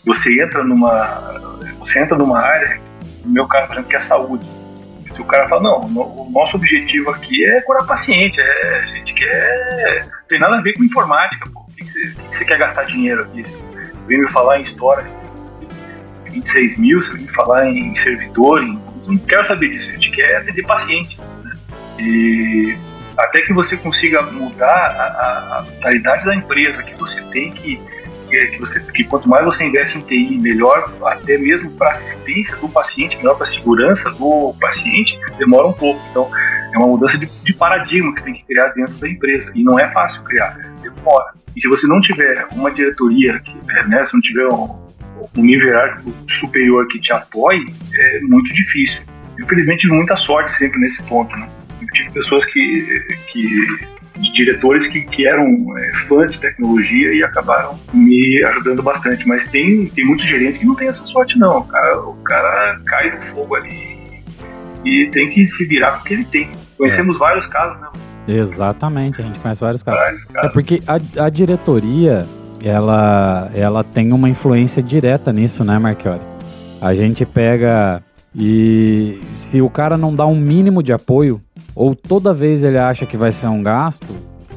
você 0.05 0.41
entra 0.41 0.63
numa 0.63 1.57
você 1.79 2.01
entra 2.01 2.15
numa 2.15 2.39
área, 2.39 2.79
no 3.25 3.31
meu 3.31 3.47
caso, 3.47 3.67
por 3.67 3.73
exemplo, 3.73 3.89
que 3.89 3.95
é 3.95 3.97
a 3.97 4.01
saúde. 4.01 4.45
Se 5.11 5.21
o 5.21 5.25
cara 5.25 5.47
fala, 5.47 5.63
não, 5.63 5.79
o 5.79 6.29
nosso 6.29 6.57
objetivo 6.57 7.09
aqui 7.09 7.43
é 7.45 7.61
curar 7.61 7.85
paciente, 7.87 8.39
é, 8.39 8.81
a 8.83 8.87
gente 8.87 9.13
quer. 9.13 10.05
Não 10.05 10.27
tem 10.27 10.39
nada 10.39 10.57
a 10.57 10.61
ver 10.61 10.73
com 10.73 10.83
informática, 10.83 11.49
pô. 11.51 11.61
O 11.61 11.75
que, 11.75 11.83
você, 11.83 12.13
que 12.29 12.37
você 12.37 12.45
quer 12.45 12.59
gastar 12.59 12.83
dinheiro 12.83 13.23
aqui? 13.23 13.43
Você 13.43 13.57
vem 14.07 14.21
me 14.21 14.29
falar 14.29 14.59
em 14.59 14.63
história 14.63 15.07
26 16.25 16.77
mil, 16.77 17.01
você 17.01 17.13
vem 17.13 17.21
me 17.23 17.31
falar 17.31 17.67
em 17.67 17.95
servidor, 17.95 18.61
em, 18.61 18.79
não 19.07 19.17
quero 19.17 19.45
saber 19.45 19.69
disso, 19.69 19.89
a 19.89 19.93
gente 19.93 20.11
quer 20.11 20.35
atender 20.35 20.63
paciente. 20.63 21.19
Né? 21.43 21.53
E 21.99 22.77
até 23.17 23.41
que 23.41 23.53
você 23.53 23.77
consiga 23.77 24.21
mudar 24.21 24.67
a, 24.67 25.57
a, 25.57 25.63
mentalidade 25.63 26.25
da 26.25 26.35
empresa, 26.35 26.83
que 26.83 26.93
você 26.95 27.21
tem 27.31 27.51
que, 27.51 27.81
que, 28.29 28.47
que, 28.47 28.59
você, 28.59 28.79
que 28.91 29.03
quanto 29.03 29.27
mais 29.27 29.43
você 29.43 29.65
investe 29.65 29.97
em 29.97 30.01
TI, 30.01 30.37
melhor, 30.37 30.93
até 31.03 31.37
mesmo 31.37 31.71
para 31.71 31.91
assistência 31.91 32.55
do 32.57 32.69
paciente, 32.69 33.17
melhor 33.17 33.33
para 33.33 33.43
a 33.43 33.47
segurança 33.47 34.11
do 34.11 34.53
paciente, 34.61 35.19
demora 35.37 35.67
um 35.67 35.73
pouco. 35.73 35.99
Então, 36.11 36.29
é 36.73 36.77
uma 36.77 36.87
mudança 36.87 37.17
de, 37.17 37.25
de, 37.25 37.53
paradigma 37.53 38.13
que 38.13 38.19
você 38.19 38.25
tem 38.25 38.35
que 38.35 38.45
criar 38.45 38.67
dentro 38.73 38.93
da 38.95 39.09
empresa. 39.09 39.51
E 39.55 39.63
não 39.63 39.79
é 39.79 39.89
fácil 39.91 40.23
criar, 40.23 40.55
demora. 40.81 41.33
E 41.55 41.61
se 41.61 41.67
você 41.67 41.87
não 41.87 41.99
tiver 41.99 42.47
uma 42.51 42.69
diretoria, 42.69 43.39
que, 43.39 43.51
né, 43.87 44.05
se 44.05 44.13
não 44.13 44.21
tiver 44.21 44.47
um, 44.47 44.79
um 45.35 45.41
nível 45.41 45.73
superior 46.27 46.87
que 46.87 46.99
te 46.99 47.11
apoie, 47.11 47.65
é 47.95 48.19
muito 48.21 48.53
difícil. 48.53 49.07
Infelizmente, 49.39 49.87
muita 49.87 50.15
sorte 50.15 50.51
sempre 50.51 50.79
nesse 50.79 51.01
ponto, 51.07 51.35
né? 51.35 51.47
Tive 51.97 52.11
pessoas 52.11 52.45
que, 52.45 53.01
que 53.31 54.29
diretores 54.33 54.87
que, 54.87 55.01
que 55.01 55.27
eram 55.27 55.55
é, 55.77 55.93
fãs 56.07 56.31
de 56.31 56.39
tecnologia 56.39 57.11
e 57.11 57.23
acabaram 57.23 57.79
me 57.91 58.43
ajudando 58.45 58.83
bastante. 58.83 59.27
Mas 59.27 59.49
tem, 59.49 59.87
tem 59.87 60.05
muito 60.05 60.23
gerente 60.23 60.59
que 60.59 60.65
não 60.65 60.75
tem 60.75 60.87
essa 60.87 61.03
sorte, 61.07 61.39
não. 61.39 61.59
O 61.59 61.63
cara, 61.63 61.99
o 62.01 62.13
cara 62.17 62.79
cai 62.85 63.15
no 63.15 63.19
fogo 63.21 63.55
ali 63.55 64.21
e 64.85 65.09
tem 65.11 65.31
que 65.31 65.43
se 65.47 65.65
virar 65.65 65.93
com 65.93 66.01
o 66.01 66.03
que 66.03 66.13
ele 66.13 66.25
tem. 66.25 66.51
Conhecemos 66.77 67.15
é. 67.15 67.19
vários 67.19 67.47
casos, 67.47 67.81
né? 67.81 67.87
Exatamente, 68.27 69.21
a 69.21 69.25
gente 69.25 69.39
conhece 69.39 69.61
vários 69.61 69.81
casos. 69.81 69.99
Vários 69.99 70.25
casos. 70.25 70.49
É 70.49 70.53
porque 70.53 70.81
a, 70.85 71.25
a 71.25 71.29
diretoria, 71.29 72.27
ela, 72.63 73.49
ela 73.55 73.83
tem 73.83 74.11
uma 74.11 74.29
influência 74.29 74.83
direta 74.83 75.33
nisso, 75.33 75.63
né, 75.63 75.79
Marchiori? 75.79 76.21
A 76.79 76.93
gente 76.93 77.25
pega 77.25 78.03
e 78.35 79.19
se 79.33 79.61
o 79.61 79.69
cara 79.69 79.97
não 79.97 80.15
dá 80.15 80.27
um 80.27 80.35
mínimo 80.35 80.83
de 80.83 80.93
apoio, 80.93 81.41
ou 81.77 81.93
toda 81.93 82.33
vez 82.33 82.63
ele 82.63 82.77
acha 82.77 83.05
que 83.05 83.15
vai 83.15 83.31
ser 83.31 83.47
um 83.47 83.61
gasto 83.61 84.07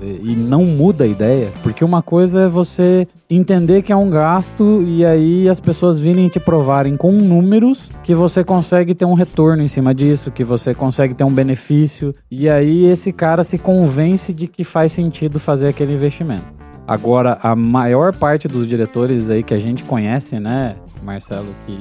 e 0.02 0.34
não 0.34 0.64
muda 0.64 1.04
a 1.04 1.06
ideia, 1.06 1.50
porque 1.62 1.84
uma 1.84 2.00
coisa 2.00 2.44
é 2.44 2.48
você 2.48 3.06
entender 3.28 3.82
que 3.82 3.92
é 3.92 3.96
um 3.96 4.08
gasto 4.08 4.82
e 4.82 5.04
aí 5.04 5.46
as 5.46 5.60
pessoas 5.60 6.00
virem 6.00 6.26
te 6.26 6.40
provarem 6.40 6.96
com 6.96 7.12
números 7.12 7.90
que 8.02 8.14
você 8.14 8.42
consegue 8.42 8.94
ter 8.94 9.04
um 9.04 9.12
retorno 9.12 9.62
em 9.62 9.68
cima 9.68 9.94
disso, 9.94 10.30
que 10.30 10.42
você 10.42 10.74
consegue 10.74 11.12
ter 11.12 11.24
um 11.24 11.32
benefício, 11.32 12.14
e 12.30 12.48
aí 12.48 12.86
esse 12.86 13.12
cara 13.12 13.44
se 13.44 13.58
convence 13.58 14.32
de 14.32 14.46
que 14.46 14.64
faz 14.64 14.90
sentido 14.90 15.38
fazer 15.38 15.68
aquele 15.68 15.92
investimento. 15.92 16.44
Agora, 16.88 17.36
a 17.42 17.54
maior 17.54 18.14
parte 18.14 18.48
dos 18.48 18.66
diretores 18.66 19.28
aí 19.28 19.42
que 19.42 19.52
a 19.52 19.60
gente 19.60 19.84
conhece, 19.84 20.40
né, 20.40 20.76
Marcelo, 21.02 21.48
que 21.66 21.78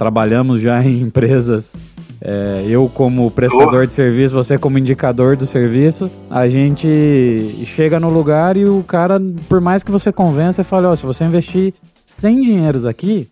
trabalhamos 0.00 0.62
já 0.62 0.82
em 0.82 1.02
empresas 1.02 1.74
é, 2.22 2.64
eu 2.66 2.88
como 2.88 3.30
prestador 3.30 3.82
oh. 3.82 3.86
de 3.86 3.92
serviço, 3.92 4.34
você 4.34 4.56
como 4.56 4.78
indicador 4.78 5.36
do 5.36 5.44
serviço, 5.44 6.10
a 6.30 6.48
gente 6.48 7.62
chega 7.66 8.00
no 8.00 8.08
lugar 8.08 8.56
e 8.56 8.64
o 8.64 8.82
cara, 8.82 9.20
por 9.46 9.60
mais 9.60 9.82
que 9.82 9.90
você 9.90 10.10
convença, 10.10 10.64
fala, 10.64 10.90
ó, 10.90 10.96
se 10.96 11.04
você 11.04 11.24
investir 11.24 11.74
100 12.06 12.42
dinheiros 12.42 12.86
aqui, 12.86 13.28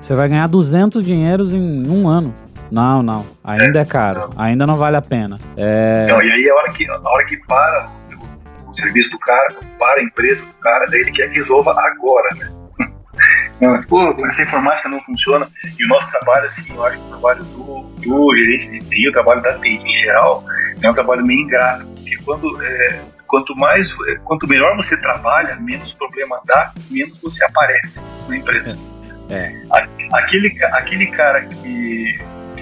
você 0.00 0.14
vai 0.14 0.26
ganhar 0.26 0.46
200 0.46 1.04
dinheiros 1.04 1.52
em 1.52 1.86
um 1.86 2.08
ano. 2.08 2.34
Não, 2.70 3.02
não, 3.02 3.26
ainda 3.44 3.80
é, 3.80 3.82
é 3.82 3.84
caro, 3.84 4.30
não. 4.34 4.42
ainda 4.42 4.66
não 4.66 4.76
vale 4.76 4.96
a 4.96 5.02
pena. 5.02 5.38
É... 5.54 6.06
Não, 6.08 6.22
e 6.22 6.30
aí 6.30 6.48
a 6.48 6.54
hora 6.54 6.72
que, 6.72 6.88
a 6.88 6.98
hora 6.98 7.24
que 7.26 7.36
para 7.46 7.90
o, 8.64 8.70
o 8.70 8.74
serviço 8.74 9.10
do 9.10 9.18
cara, 9.18 9.54
para 9.78 10.00
a 10.00 10.02
empresa 10.02 10.46
do 10.46 10.54
cara, 10.60 10.86
daí 10.90 11.00
ele 11.00 11.12
quer 11.12 11.28
que 11.28 11.38
resolva 11.38 11.72
agora, 11.72 12.28
né? 12.38 12.59
Não, 13.60 13.82
pô, 13.82 14.26
essa 14.26 14.42
informática 14.42 14.88
não 14.88 15.00
funciona. 15.02 15.46
E 15.78 15.84
o 15.84 15.88
nosso 15.88 16.10
trabalho, 16.10 16.46
assim, 16.46 16.74
eu 16.74 16.84
acho 16.84 16.98
que 16.98 17.04
o 17.04 17.08
trabalho 17.08 17.44
do, 17.44 17.82
do 17.98 18.34
gerente 18.34 18.70
de 18.70 18.80
TI, 18.88 19.08
o 19.08 19.12
trabalho 19.12 19.42
da 19.42 19.58
TI 19.58 19.76
em 19.76 19.96
geral, 19.96 20.44
é 20.82 20.90
um 20.90 20.94
trabalho 20.94 21.24
meio 21.24 21.40
ingrato. 21.40 21.86
Porque 21.86 22.16
quando, 22.24 22.62
é, 22.64 23.00
quanto 23.26 23.54
mais, 23.56 23.94
é, 24.08 24.14
quanto 24.24 24.48
melhor 24.48 24.74
você 24.76 25.00
trabalha, 25.00 25.56
menos 25.56 25.92
problema 25.92 26.40
dá, 26.46 26.72
menos 26.90 27.20
você 27.20 27.44
aparece 27.44 28.00
na 28.28 28.36
empresa. 28.36 28.78
É. 29.28 29.62
Aquele, 30.12 30.56
aquele 30.64 31.06
cara 31.08 31.42
que 31.42 32.18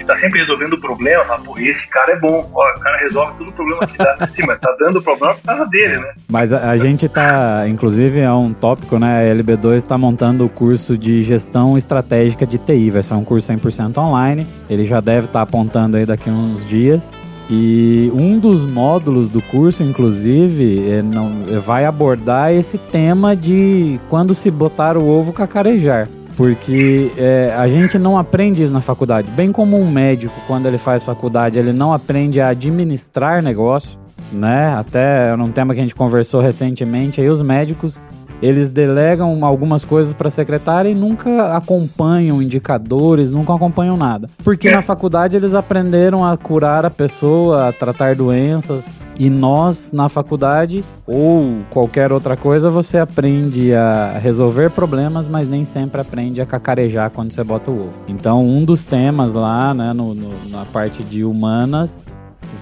tá 0.09 0.15
sempre 0.15 0.39
resolvendo 0.39 0.73
o 0.73 0.81
problema, 0.81 1.23
fala, 1.23 1.39
pô, 1.41 1.55
esse 1.59 1.87
cara 1.91 2.13
é 2.13 2.15
bom, 2.15 2.49
ó, 2.51 2.71
o 2.71 2.79
cara 2.79 2.97
resolve 2.97 3.37
todo 3.37 3.49
o 3.49 3.53
problema 3.53 3.85
que 3.85 3.95
dá. 3.95 4.27
Sim, 4.33 4.43
mas 4.47 4.59
tá 4.59 4.75
dando 4.79 5.01
problema 5.03 5.35
por 5.35 5.43
causa 5.43 5.67
dele, 5.67 5.99
né? 5.99 6.13
Mas 6.27 6.51
a, 6.51 6.71
a 6.71 6.77
gente 6.77 7.07
tá, 7.07 7.65
inclusive 7.67 8.19
é 8.19 8.31
um 8.31 8.51
tópico, 8.51 8.97
né? 8.97 9.31
A 9.31 9.35
LB2 9.35 9.75
está 9.75 9.99
montando 9.99 10.43
o 10.43 10.49
curso 10.49 10.97
de 10.97 11.21
gestão 11.21 11.77
estratégica 11.77 12.45
de 12.47 12.57
TI, 12.57 12.89
vai 12.89 13.03
ser 13.03 13.13
um 13.13 13.23
curso 13.23 13.53
100% 13.53 13.99
online, 13.99 14.47
ele 14.67 14.83
já 14.83 14.99
deve 14.99 15.27
estar 15.27 15.39
tá 15.39 15.41
apontando 15.41 15.95
aí 15.95 16.07
daqui 16.07 16.29
uns 16.29 16.65
dias. 16.65 17.11
E 17.51 18.11
um 18.13 18.37
dos 18.37 18.65
módulos 18.65 19.27
do 19.27 19.41
curso, 19.41 19.81
inclusive, 19.83 20.87
é, 20.87 21.01
não, 21.01 21.59
vai 21.61 21.85
abordar 21.85 22.51
esse 22.51 22.77
tema 22.77 23.35
de 23.35 23.99
quando 24.07 24.35
se 24.35 24.51
botar 24.51 24.95
o 24.95 25.07
ovo 25.07 25.33
cacarejar. 25.33 26.07
Porque 26.39 27.11
é, 27.17 27.53
a 27.57 27.67
gente 27.67 27.99
não 27.99 28.17
aprende 28.17 28.63
isso 28.63 28.71
na 28.71 28.79
faculdade. 28.79 29.29
Bem 29.31 29.51
como 29.51 29.77
um 29.77 29.91
médico, 29.91 30.33
quando 30.47 30.67
ele 30.67 30.77
faz 30.77 31.03
faculdade, 31.03 31.59
ele 31.59 31.73
não 31.73 31.91
aprende 31.91 32.39
a 32.39 32.47
administrar 32.47 33.43
negócio, 33.43 33.99
né? 34.31 34.73
Até 34.73 35.35
num 35.35 35.51
tema 35.51 35.73
que 35.73 35.81
a 35.81 35.83
gente 35.83 35.93
conversou 35.93 36.39
recentemente, 36.39 37.19
aí 37.19 37.27
os 37.27 37.41
médicos 37.41 37.99
eles 38.41 38.71
delegam 38.71 39.43
algumas 39.43 39.83
coisas 39.83 40.13
para 40.13 40.29
a 40.29 40.31
secretária 40.31 40.89
e 40.89 40.95
nunca 40.95 41.55
acompanham 41.55 42.41
indicadores, 42.41 43.31
nunca 43.31 43.53
acompanham 43.53 43.97
nada. 43.97 44.29
Porque 44.43 44.71
na 44.71 44.81
faculdade 44.81 45.35
eles 45.35 45.53
aprenderam 45.53 46.23
a 46.23 46.37
curar 46.37 46.85
a 46.85 46.89
pessoa, 46.89 47.69
a 47.69 47.73
tratar 47.73 48.15
doenças. 48.15 48.93
E 49.19 49.29
nós, 49.29 49.91
na 49.91 50.07
faculdade, 50.07 50.81
ou 51.05 51.57
qualquer 51.69 52.13
outra 52.13 52.37
coisa, 52.37 52.69
você 52.69 52.97
aprende 52.97 53.73
a 53.73 54.17
resolver 54.17 54.69
problemas, 54.69 55.27
mas 55.27 55.49
nem 55.49 55.65
sempre 55.65 55.99
aprende 55.99 56.41
a 56.41 56.45
cacarejar 56.45 57.11
quando 57.11 57.33
você 57.33 57.43
bota 57.43 57.69
o 57.69 57.81
ovo. 57.81 57.93
Então, 58.07 58.45
um 58.45 58.63
dos 58.63 58.85
temas 58.85 59.33
lá, 59.33 59.73
né, 59.73 59.91
no, 59.91 60.15
no, 60.15 60.49
na 60.49 60.63
parte 60.63 61.03
de 61.03 61.25
humanas, 61.25 62.05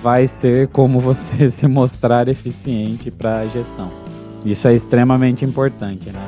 vai 0.01 0.25
ser 0.25 0.67
como 0.69 0.97
você 0.99 1.47
se 1.47 1.67
mostrar 1.67 2.27
eficiente 2.27 3.11
para 3.11 3.41
a 3.41 3.47
gestão. 3.47 4.06
Isso 4.47 4.65
é 4.65 4.73
extremamente 4.73 5.43
importante, 5.43 6.09
né? 6.09 6.25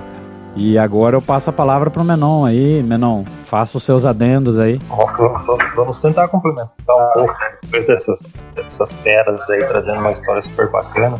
E 0.53 0.77
agora 0.77 1.15
eu 1.15 1.21
passo 1.21 1.49
a 1.49 1.53
palavra 1.53 1.89
para 1.89 2.01
o 2.01 2.05
Menon 2.05 2.43
aí. 2.43 2.83
Menon, 2.83 3.23
faça 3.45 3.77
os 3.77 3.83
seus 3.83 4.05
adendos 4.05 4.59
aí. 4.59 4.77
Vamos 5.73 5.99
tentar 5.99 6.27
complementar 6.27 6.67
um 6.89 7.13
pouco? 7.13 7.38
Depois 7.63 7.88
dessas, 7.88 8.33
dessas 8.55 8.97
feras 8.97 9.49
aí, 9.49 9.59
trazendo 9.59 10.01
uma 10.01 10.11
história 10.11 10.41
super 10.41 10.69
bacana. 10.69 11.17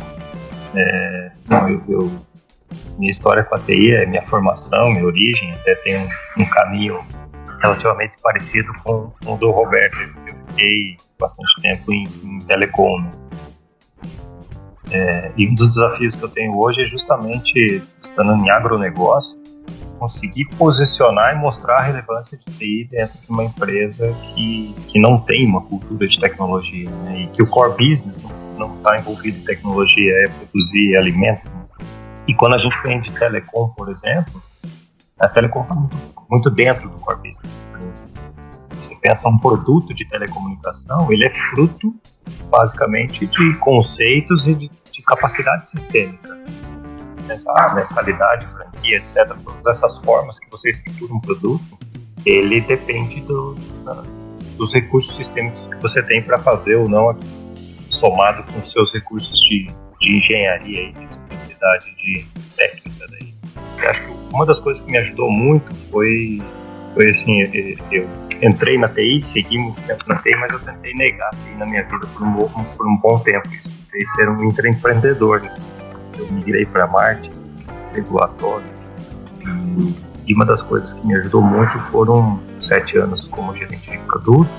É, 0.74 1.30
não, 1.48 1.70
eu, 1.70 1.82
eu, 1.88 2.10
minha 2.98 3.10
história 3.10 3.44
com 3.44 3.54
a 3.54 3.58
TI 3.60 3.94
é 3.94 4.04
minha 4.04 4.26
formação, 4.26 4.90
minha 4.90 5.06
origem, 5.06 5.54
até 5.54 5.74
tem 5.76 5.96
um, 5.96 6.42
um 6.42 6.44
caminho 6.44 7.00
relativamente 7.62 8.12
parecido 8.22 8.70
com, 8.84 9.10
com 9.24 9.34
o 9.34 9.38
do 9.38 9.50
Roberto. 9.50 9.96
Eu 10.26 10.34
fiquei 10.48 10.98
bastante 11.18 11.62
tempo 11.62 11.90
em, 11.94 12.06
em 12.24 12.40
telecom, 12.40 13.00
né? 13.00 13.10
É, 14.90 15.30
e 15.36 15.48
um 15.48 15.54
dos 15.54 15.68
desafios 15.68 16.14
que 16.16 16.22
eu 16.22 16.28
tenho 16.28 16.58
hoje 16.58 16.82
é 16.82 16.84
justamente, 16.84 17.82
estando 18.02 18.34
em 18.34 18.50
agronegócio, 18.50 19.38
conseguir 20.00 20.46
posicionar 20.56 21.36
e 21.36 21.38
mostrar 21.38 21.76
a 21.76 21.82
relevância 21.82 22.38
de 22.38 22.44
TI 22.56 22.88
dentro 22.90 23.18
de 23.20 23.30
uma 23.30 23.44
empresa 23.44 24.12
que, 24.26 24.74
que 24.88 24.98
não 24.98 25.20
tem 25.20 25.46
uma 25.46 25.60
cultura 25.60 26.08
de 26.08 26.18
tecnologia, 26.18 26.88
né? 26.88 27.22
e 27.22 27.26
que 27.28 27.42
o 27.42 27.46
core 27.46 27.72
business 27.76 28.20
não 28.56 28.76
está 28.76 28.96
envolvido 28.96 29.38
em 29.38 29.44
tecnologia, 29.44 30.12
é 30.24 30.28
produzir 30.28 30.96
alimento. 30.96 31.44
Né? 31.44 31.86
E 32.26 32.34
quando 32.34 32.54
a 32.54 32.58
gente 32.58 32.76
vende 32.82 33.12
telecom, 33.12 33.68
por 33.76 33.90
exemplo, 33.90 34.42
a 35.18 35.28
telecom 35.28 35.62
está 35.62 35.74
muito, 35.74 35.96
muito 36.30 36.50
dentro 36.50 36.88
do 36.88 36.96
core 36.98 37.18
business. 37.18 37.52
Você 38.74 38.96
pensa 38.96 39.28
um 39.28 39.36
produto 39.36 39.92
de 39.92 40.06
telecomunicação, 40.06 41.12
ele 41.12 41.26
é 41.26 41.34
fruto 41.34 41.94
basicamente 42.50 43.26
de 43.26 43.54
conceitos 43.58 44.46
e 44.46 44.54
de 44.54 44.70
de 45.00 45.04
capacidade 45.04 45.68
sistêmica. 45.68 46.38
Essa 47.28 47.74
mensalidade, 47.74 48.46
franquia, 48.48 48.96
etc., 48.98 49.34
todas 49.44 49.66
essas 49.66 49.98
formas 49.98 50.38
que 50.38 50.50
você 50.50 50.70
estrutura 50.70 51.14
um 51.14 51.20
produto, 51.20 51.78
ele 52.26 52.60
depende 52.60 53.20
do, 53.22 53.54
dos 54.56 54.74
recursos 54.74 55.16
sistêmicos 55.16 55.60
que 55.68 55.80
você 55.80 56.02
tem 56.02 56.22
para 56.22 56.38
fazer 56.38 56.76
ou 56.76 56.88
não, 56.88 57.16
somado 57.88 58.42
com 58.52 58.58
os 58.58 58.70
seus 58.70 58.92
recursos 58.92 59.38
de, 59.48 59.68
de 60.00 60.16
engenharia 60.18 60.88
e 60.88 60.92
de 60.92 61.06
disponibilidade 61.06 61.96
de 61.96 62.26
técnica. 62.56 63.06
Daí. 63.10 63.34
Eu 63.78 63.90
acho 63.90 64.02
que 64.02 64.34
uma 64.34 64.44
das 64.44 64.60
coisas 64.60 64.82
que 64.82 64.90
me 64.90 64.98
ajudou 64.98 65.30
muito 65.30 65.74
foi, 65.90 66.42
foi 66.94 67.10
assim, 67.10 67.40
eu, 67.90 68.06
entrei 68.42 68.76
na 68.76 68.88
TI, 68.88 69.22
segui 69.22 69.58
muito 69.58 69.80
tempo 69.82 70.04
na 70.08 70.16
TI, 70.16 70.36
mas 70.36 70.52
eu 70.52 70.60
tentei 70.60 70.94
negar 70.94 71.28
a 71.28 71.30
TI 71.30 71.54
na 71.58 71.66
minha 71.66 71.84
vida 71.84 72.06
por 72.08 72.22
um, 72.22 72.64
por 72.64 72.86
um 72.86 72.96
bom 72.98 73.18
tempo. 73.20 73.48
Isso 73.48 73.79
fez 73.90 74.10
ser 74.12 74.28
um 74.28 74.42
intraempreendedor. 74.44 75.40
Né? 75.40 75.54
Eu 76.18 76.26
migrei 76.32 76.66
para 76.66 76.86
marketing, 76.86 77.32
regulatório. 77.92 78.66
E, 79.40 79.94
e 80.26 80.34
uma 80.34 80.44
das 80.44 80.62
coisas 80.62 80.92
que 80.92 81.06
me 81.06 81.14
ajudou 81.16 81.42
muito 81.42 81.78
foram 81.90 82.40
sete 82.60 82.98
anos 82.98 83.26
como 83.28 83.54
gerente 83.54 83.90
de 83.90 83.98
produto, 83.98 84.50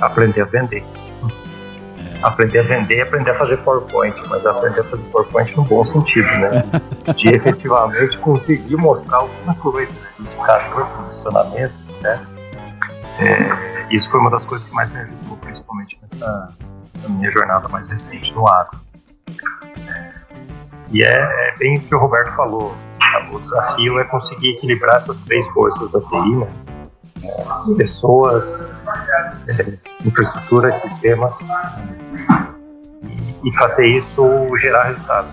aprender 0.00 0.42
a 0.42 0.44
vender. 0.44 0.84
Aprender 2.22 2.60
a 2.60 2.62
vender 2.62 2.96
e 2.96 3.00
aprender 3.02 3.30
a 3.30 3.38
fazer 3.38 3.58
PowerPoint, 3.58 4.16
mas 4.28 4.44
aprender 4.46 4.80
a 4.80 4.84
fazer 4.84 5.02
PowerPoint 5.04 5.56
no 5.56 5.64
bom 5.64 5.84
sentido, 5.84 6.26
né? 6.26 6.64
De 7.14 7.28
efetivamente 7.28 8.16
conseguir 8.18 8.76
mostrar 8.76 9.18
alguma 9.18 9.54
coisa, 9.56 9.92
né? 9.92 10.08
indicador, 10.20 10.86
posicionamento, 10.96 11.74
etc. 11.88 12.35
É, 13.18 13.94
isso 13.94 14.10
foi 14.10 14.20
uma 14.20 14.30
das 14.30 14.44
coisas 14.44 14.68
que 14.68 14.74
mais 14.74 14.90
me 14.90 15.00
ajudou, 15.00 15.36
principalmente 15.38 15.98
nessa 16.02 16.54
minha 17.08 17.30
jornada 17.30 17.68
mais 17.68 17.88
recente 17.88 18.32
no 18.32 18.46
agro. 18.48 18.78
É, 19.88 20.12
e 20.90 21.02
é, 21.02 21.48
é 21.48 21.56
bem 21.56 21.78
o 21.78 21.80
que 21.80 21.94
o 21.94 21.98
Roberto 21.98 22.34
falou. 22.34 22.76
O 23.32 23.38
desafio 23.38 23.98
é 23.98 24.04
conseguir 24.04 24.50
equilibrar 24.50 24.96
essas 24.96 25.20
três 25.20 25.46
forças 25.48 25.90
da 25.90 26.00
TI, 26.00 26.36
né? 26.36 26.46
É, 27.24 27.74
pessoas, 27.76 28.66
é, 29.48 29.76
infraestrutura, 30.04 30.72
sistemas, 30.72 31.34
e, 33.02 33.48
e 33.48 33.56
fazer 33.56 33.86
isso 33.86 34.22
gerar 34.58 34.84
resultado. 34.84 35.28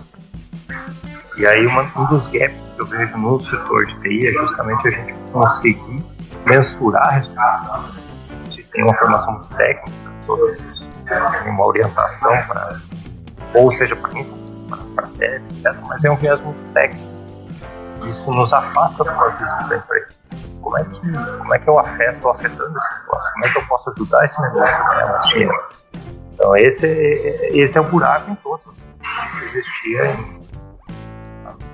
E 1.37 1.45
aí 1.45 1.65
uma, 1.65 1.83
um 1.97 2.05
dos 2.05 2.27
gaps 2.27 2.55
que 2.75 2.81
eu 2.81 2.85
vejo 2.85 3.17
no 3.17 3.39
setor 3.39 3.85
de 3.87 4.01
TI 4.01 4.27
é 4.27 4.31
justamente 4.31 4.87
a 4.87 4.91
gente 4.91 5.13
conseguir 5.31 6.12
mensurar 6.45 7.15
resultado. 7.15 7.93
A 8.29 8.49
gente 8.49 8.63
tem 8.65 8.83
uma 8.83 8.95
formação 8.95 9.33
muito 9.33 9.49
técnica, 9.55 10.11
todas 10.25 10.65
tem 11.05 11.51
uma 11.51 11.67
orientação 11.67 12.33
para, 12.47 12.79
ou 13.53 13.71
seja, 13.71 13.95
para 13.95 14.09
para 14.95 15.07
tech, 15.17 15.43
etc., 15.51 15.75
mas 15.87 16.03
é 16.05 16.11
um 16.11 16.15
viés 16.15 16.39
muito 16.41 16.61
técnico. 16.73 17.13
Isso 18.05 18.31
nos 18.31 18.51
afasta 18.51 19.03
do 19.03 19.11
core 19.13 19.33
business 19.33 19.67
da 19.67 19.77
empresa. 19.77 20.07
Como 20.61 20.77
é 20.77 20.83
que, 20.85 21.01
como 21.37 21.53
é 21.53 21.59
que 21.59 21.69
eu 21.69 21.79
afeto, 21.79 22.29
afetando 22.29 22.77
esse 22.77 22.99
negócio? 22.99 23.33
Como 23.33 23.45
é 23.45 23.49
que 23.49 23.57
eu 23.57 23.67
posso 23.67 23.89
ajudar 23.91 24.25
esse 24.25 24.41
negócio 24.41 24.83
a? 24.83 25.69
Então 26.33 26.55
esse, 26.57 26.87
esse 26.87 27.77
é 27.77 27.81
o 27.81 27.83
buraco 27.83 28.31
em 28.31 28.35
todos. 28.35 28.65
Isso 29.27 29.57
existia 29.57 30.05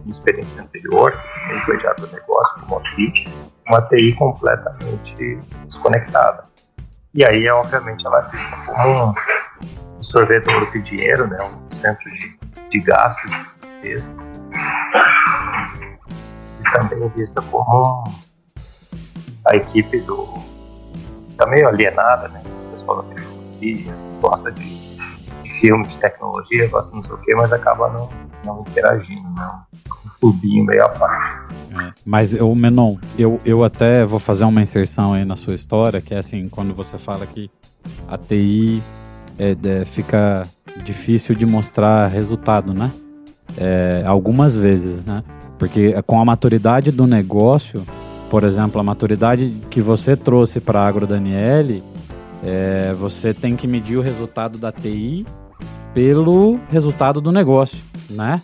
em 0.05 0.09
experiência 0.09 0.61
anterior, 0.61 1.11
também 1.41 1.61
foi 1.61 1.77
de 1.77 1.87
agronegócio, 1.87 2.59
como 2.61 2.77
aqui, 2.77 3.31
uma 3.69 3.81
TI 3.83 4.13
completamente 4.13 5.39
desconectada. 5.65 6.43
E 7.13 7.23
aí, 7.23 7.47
obviamente, 7.49 8.05
ela 8.05 8.19
é 8.19 8.29
vista 8.35 8.55
como 8.65 9.15
um 9.97 10.03
sorvedor 10.03 10.69
de 10.71 10.81
dinheiro, 10.81 11.27
né? 11.27 11.37
um 11.43 11.71
centro 11.71 12.09
de, 12.11 12.37
de 12.69 12.79
gastos. 12.79 13.31
E 13.83 14.01
também 16.73 17.03
é 17.03 17.07
vista 17.09 17.41
como 17.43 18.03
a 19.45 19.55
equipe 19.55 19.99
do. 20.01 20.27
Tá 21.37 21.47
meio 21.47 21.67
alienada, 21.67 22.27
né? 22.27 22.41
O 22.67 22.71
pessoal 22.71 23.01
da 23.01 23.15
tecnologia, 23.15 23.95
gosta 24.19 24.51
de, 24.51 24.99
filme, 25.59 25.85
de 25.87 25.97
tecnologia, 25.97 26.67
gosta 26.67 26.91
de 26.91 26.97
não 26.97 27.03
sei 27.03 27.13
o 27.13 27.17
quê, 27.19 27.35
mas 27.35 27.51
acaba 27.51 27.89
não, 27.89 28.09
não 28.45 28.61
interagindo, 28.61 29.27
não. 29.29 29.61
Clubinho 30.19 30.65
meio 30.65 30.85
à 30.85 30.89
parte. 30.89 31.39
Mas, 32.05 32.33
o 32.33 32.53
Menon, 32.55 32.97
eu, 33.17 33.39
eu 33.45 33.63
até 33.63 34.05
vou 34.05 34.19
fazer 34.19 34.43
uma 34.43 34.61
inserção 34.61 35.13
aí 35.13 35.23
na 35.23 35.35
sua 35.35 35.53
história, 35.53 36.01
que 36.01 36.13
é 36.13 36.17
assim, 36.17 36.49
quando 36.49 36.73
você 36.73 36.97
fala 36.97 37.25
que 37.25 37.49
a 38.07 38.17
TI 38.17 38.81
é, 39.37 39.55
é, 39.63 39.85
fica 39.85 40.45
difícil 40.83 41.35
de 41.35 41.45
mostrar 41.45 42.07
resultado, 42.07 42.73
né? 42.73 42.91
É, 43.57 44.03
algumas 44.05 44.55
vezes, 44.55 45.05
né? 45.05 45.23
Porque 45.57 45.93
com 46.03 46.19
a 46.19 46.25
maturidade 46.25 46.91
do 46.91 47.05
negócio, 47.05 47.83
por 48.29 48.43
exemplo, 48.43 48.79
a 48.79 48.83
maturidade 48.83 49.53
que 49.69 49.81
você 49.81 50.15
trouxe 50.15 50.59
para 50.59 50.81
a 50.81 50.87
Agro 50.87 51.07
Daniele, 51.07 51.83
é, 52.43 52.93
você 52.97 53.33
tem 53.33 53.55
que 53.55 53.67
medir 53.67 53.97
o 53.97 54.01
resultado 54.01 54.57
da 54.57 54.71
TI 54.71 55.25
pelo 55.93 56.59
resultado 56.69 57.19
do 57.19 57.31
negócio, 57.31 57.77
né? 58.09 58.41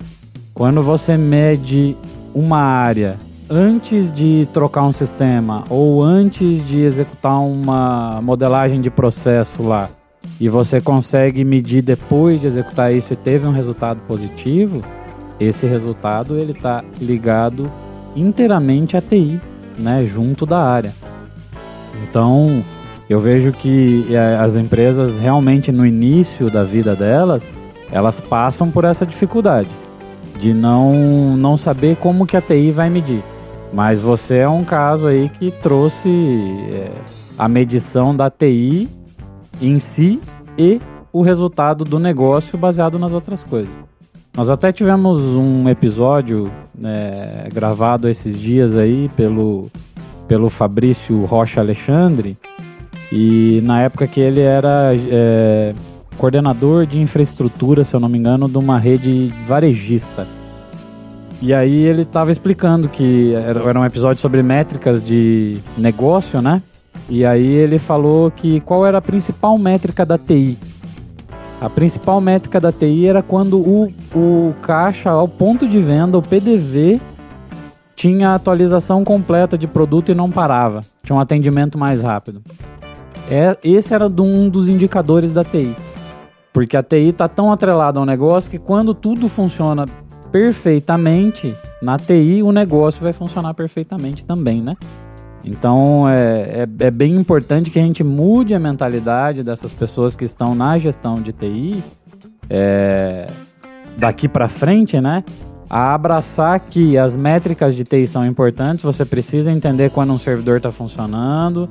Quando 0.55 0.81
você 0.81 1.17
mede 1.17 1.97
uma 2.33 2.59
área 2.59 3.17
antes 3.49 4.09
de 4.09 4.47
trocar 4.53 4.83
um 4.83 4.91
sistema 4.93 5.65
ou 5.69 6.01
antes 6.01 6.63
de 6.63 6.79
executar 6.79 7.41
uma 7.41 8.21
modelagem 8.21 8.79
de 8.79 8.89
processo 8.89 9.61
lá 9.63 9.89
e 10.39 10.47
você 10.47 10.79
consegue 10.79 11.43
medir 11.43 11.81
depois 11.81 12.39
de 12.39 12.47
executar 12.47 12.93
isso 12.93 13.11
e 13.11 13.17
teve 13.17 13.45
um 13.45 13.51
resultado 13.51 13.99
positivo, 14.07 14.81
esse 15.41 15.65
resultado 15.65 16.37
ele 16.37 16.53
está 16.53 16.81
ligado 17.01 17.65
inteiramente 18.15 18.95
à 18.95 19.01
TI, 19.01 19.41
né, 19.77 20.05
junto 20.05 20.45
da 20.45 20.63
área. 20.63 20.93
Então, 22.01 22.63
eu 23.09 23.19
vejo 23.19 23.51
que 23.51 24.07
eh, 24.09 24.37
as 24.39 24.55
empresas 24.55 25.19
realmente 25.19 25.69
no 25.69 25.85
início 25.85 26.49
da 26.49 26.63
vida 26.63 26.95
delas, 26.95 27.49
elas 27.91 28.21
passam 28.21 28.71
por 28.71 28.85
essa 28.85 29.05
dificuldade 29.05 29.67
de 30.37 30.53
não, 30.53 31.35
não 31.37 31.55
saber 31.57 31.95
como 31.97 32.25
que 32.25 32.37
a 32.37 32.41
TI 32.41 32.71
vai 32.71 32.89
medir. 32.89 33.23
Mas 33.73 34.01
você 34.01 34.37
é 34.37 34.49
um 34.49 34.63
caso 34.63 35.07
aí 35.07 35.29
que 35.29 35.51
trouxe 35.51 36.09
é, 36.71 36.91
a 37.37 37.47
medição 37.47 38.15
da 38.15 38.29
TI 38.29 38.89
em 39.61 39.79
si 39.79 40.21
e 40.57 40.79
o 41.11 41.21
resultado 41.21 41.85
do 41.85 41.99
negócio 41.99 42.57
baseado 42.57 42.99
nas 42.99 43.13
outras 43.13 43.43
coisas. 43.43 43.79
Nós 44.35 44.49
até 44.49 44.71
tivemos 44.71 45.17
um 45.17 45.69
episódio 45.69 46.51
né, 46.77 47.47
gravado 47.53 48.09
esses 48.09 48.37
dias 48.37 48.75
aí 48.75 49.09
pelo, 49.15 49.71
pelo 50.27 50.49
Fabrício 50.49 51.23
Rocha 51.23 51.61
Alexandre 51.61 52.37
e 53.11 53.61
na 53.63 53.81
época 53.81 54.07
que 54.07 54.19
ele 54.19 54.41
era 54.41 54.91
é, 55.09 55.73
coordenador 56.17 56.85
de 56.85 56.99
infraestrutura, 56.99 57.83
se 57.83 57.95
eu 57.95 57.99
não 57.99 58.09
me 58.09 58.17
engano, 58.17 58.47
de 58.49 58.57
uma 58.57 58.77
rede 58.77 59.33
varejista. 59.45 60.27
E 61.41 61.53
aí 61.53 61.83
ele 61.83 62.03
estava 62.03 62.31
explicando 62.31 62.87
que 62.87 63.33
era 63.33 63.79
um 63.79 63.85
episódio 63.85 64.21
sobre 64.21 64.41
métricas 64.41 65.03
de 65.03 65.59
negócio, 65.77 66.41
né? 66.41 66.61
E 67.09 67.25
aí 67.25 67.45
ele 67.45 67.77
falou 67.77 68.31
que 68.31 68.59
qual 68.61 68.85
era 68.85 68.97
a 68.97 69.01
principal 69.01 69.57
métrica 69.57 70.05
da 70.05 70.17
TI. 70.17 70.57
A 71.61 71.69
principal 71.69 72.19
métrica 72.19 72.59
da 72.59 72.71
TI 72.71 73.07
era 73.07 73.21
quando 73.21 73.59
o, 73.59 73.93
o 74.13 74.53
caixa, 74.61 75.09
ao 75.09 75.27
ponto 75.27 75.67
de 75.67 75.79
venda, 75.79 76.17
o 76.17 76.21
PDV, 76.21 76.99
tinha 77.95 78.35
atualização 78.35 79.03
completa 79.03 79.57
de 79.57 79.67
produto 79.67 80.11
e 80.11 80.15
não 80.15 80.29
parava. 80.29 80.81
Tinha 81.03 81.15
um 81.15 81.19
atendimento 81.19 81.77
mais 81.77 82.01
rápido. 82.01 82.41
É, 83.29 83.57
esse 83.63 83.93
era 83.93 84.07
um 84.07 84.49
dos 84.49 84.69
indicadores 84.69 85.33
da 85.33 85.43
TI. 85.43 85.75
Porque 86.55 86.77
a 86.77 86.81
TI 86.81 87.09
está 87.09 87.27
tão 87.27 87.51
atrelada 87.51 87.99
ao 87.99 88.05
negócio 88.05 88.49
que 88.49 88.57
quando 88.57 88.93
tudo 88.93 89.27
funciona 89.27 89.85
perfeitamente, 90.31 91.53
na 91.81 91.99
TI 91.99 92.41
o 92.41 92.49
negócio 92.53 93.03
vai 93.03 93.11
funcionar 93.11 93.53
perfeitamente 93.53 94.23
também, 94.23 94.61
né? 94.61 94.77
Então 95.43 96.07
é, 96.07 96.63
é, 96.63 96.85
é, 96.85 96.91
bem 96.91 97.13
importante 97.13 97.69
que 97.69 97.77
a 97.77 97.81
gente 97.81 98.05
mude 98.05 98.53
a 98.53 98.59
mentalidade 98.59 99.43
dessas 99.43 99.73
pessoas 99.73 100.15
que 100.15 100.23
estão 100.23 100.55
na 100.55 100.77
gestão 100.77 101.15
de 101.15 101.33
TI 101.33 101.83
é, 102.49 103.27
daqui 103.97 104.29
para 104.29 104.47
frente, 104.47 105.01
né? 105.01 105.25
A 105.69 105.93
abraçar 105.93 106.57
que 106.61 106.97
as 106.97 107.17
métricas 107.17 107.75
de 107.75 107.83
TI 107.83 108.07
são 108.07 108.25
importantes, 108.25 108.81
você 108.81 109.03
precisa 109.03 109.51
entender 109.51 109.89
quando 109.89 110.13
um 110.13 110.17
servidor 110.17 110.55
está 110.55 110.71
funcionando, 110.71 111.69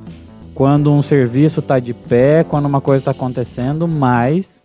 quando 0.53 0.91
um 0.91 1.01
serviço 1.01 1.59
está 1.59 1.79
de 1.79 1.91
pé, 1.91 2.43
quando 2.43 2.67
uma 2.67 2.81
coisa 2.81 3.01
está 3.01 3.09
acontecendo, 3.09 3.87
mas 3.87 4.61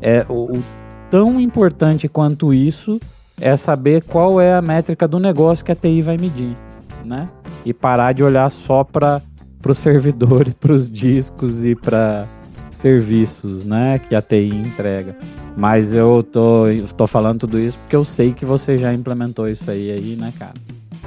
é 0.00 0.24
o, 0.28 0.56
o 0.56 0.62
tão 1.10 1.40
importante 1.40 2.08
quanto 2.08 2.54
isso 2.54 3.00
é 3.40 3.56
saber 3.56 4.02
qual 4.02 4.40
é 4.40 4.54
a 4.54 4.62
métrica 4.62 5.08
do 5.08 5.18
negócio 5.18 5.64
que 5.64 5.72
a 5.72 5.76
TI 5.76 6.02
vai 6.02 6.16
medir, 6.16 6.56
né? 7.04 7.24
E 7.64 7.74
parar 7.74 8.12
de 8.12 8.22
olhar 8.22 8.50
só 8.50 8.84
para 8.84 9.20
o 9.66 9.74
servidor 9.74 10.46
e 10.46 10.52
para 10.52 10.72
os 10.72 10.90
discos 10.90 11.64
e 11.64 11.74
para 11.74 12.26
serviços, 12.70 13.64
né? 13.64 13.98
Que 13.98 14.14
a 14.14 14.22
TI 14.22 14.50
entrega. 14.50 15.16
Mas 15.56 15.94
eu 15.94 16.22
tô, 16.22 16.64
tô 16.96 17.06
falando 17.06 17.40
tudo 17.40 17.58
isso 17.58 17.76
porque 17.78 17.96
eu 17.96 18.04
sei 18.04 18.32
que 18.32 18.44
você 18.44 18.78
já 18.78 18.92
implementou 18.92 19.48
isso 19.48 19.70
aí, 19.70 19.90
aí 19.90 20.16
né, 20.16 20.32
cara? 20.38 20.54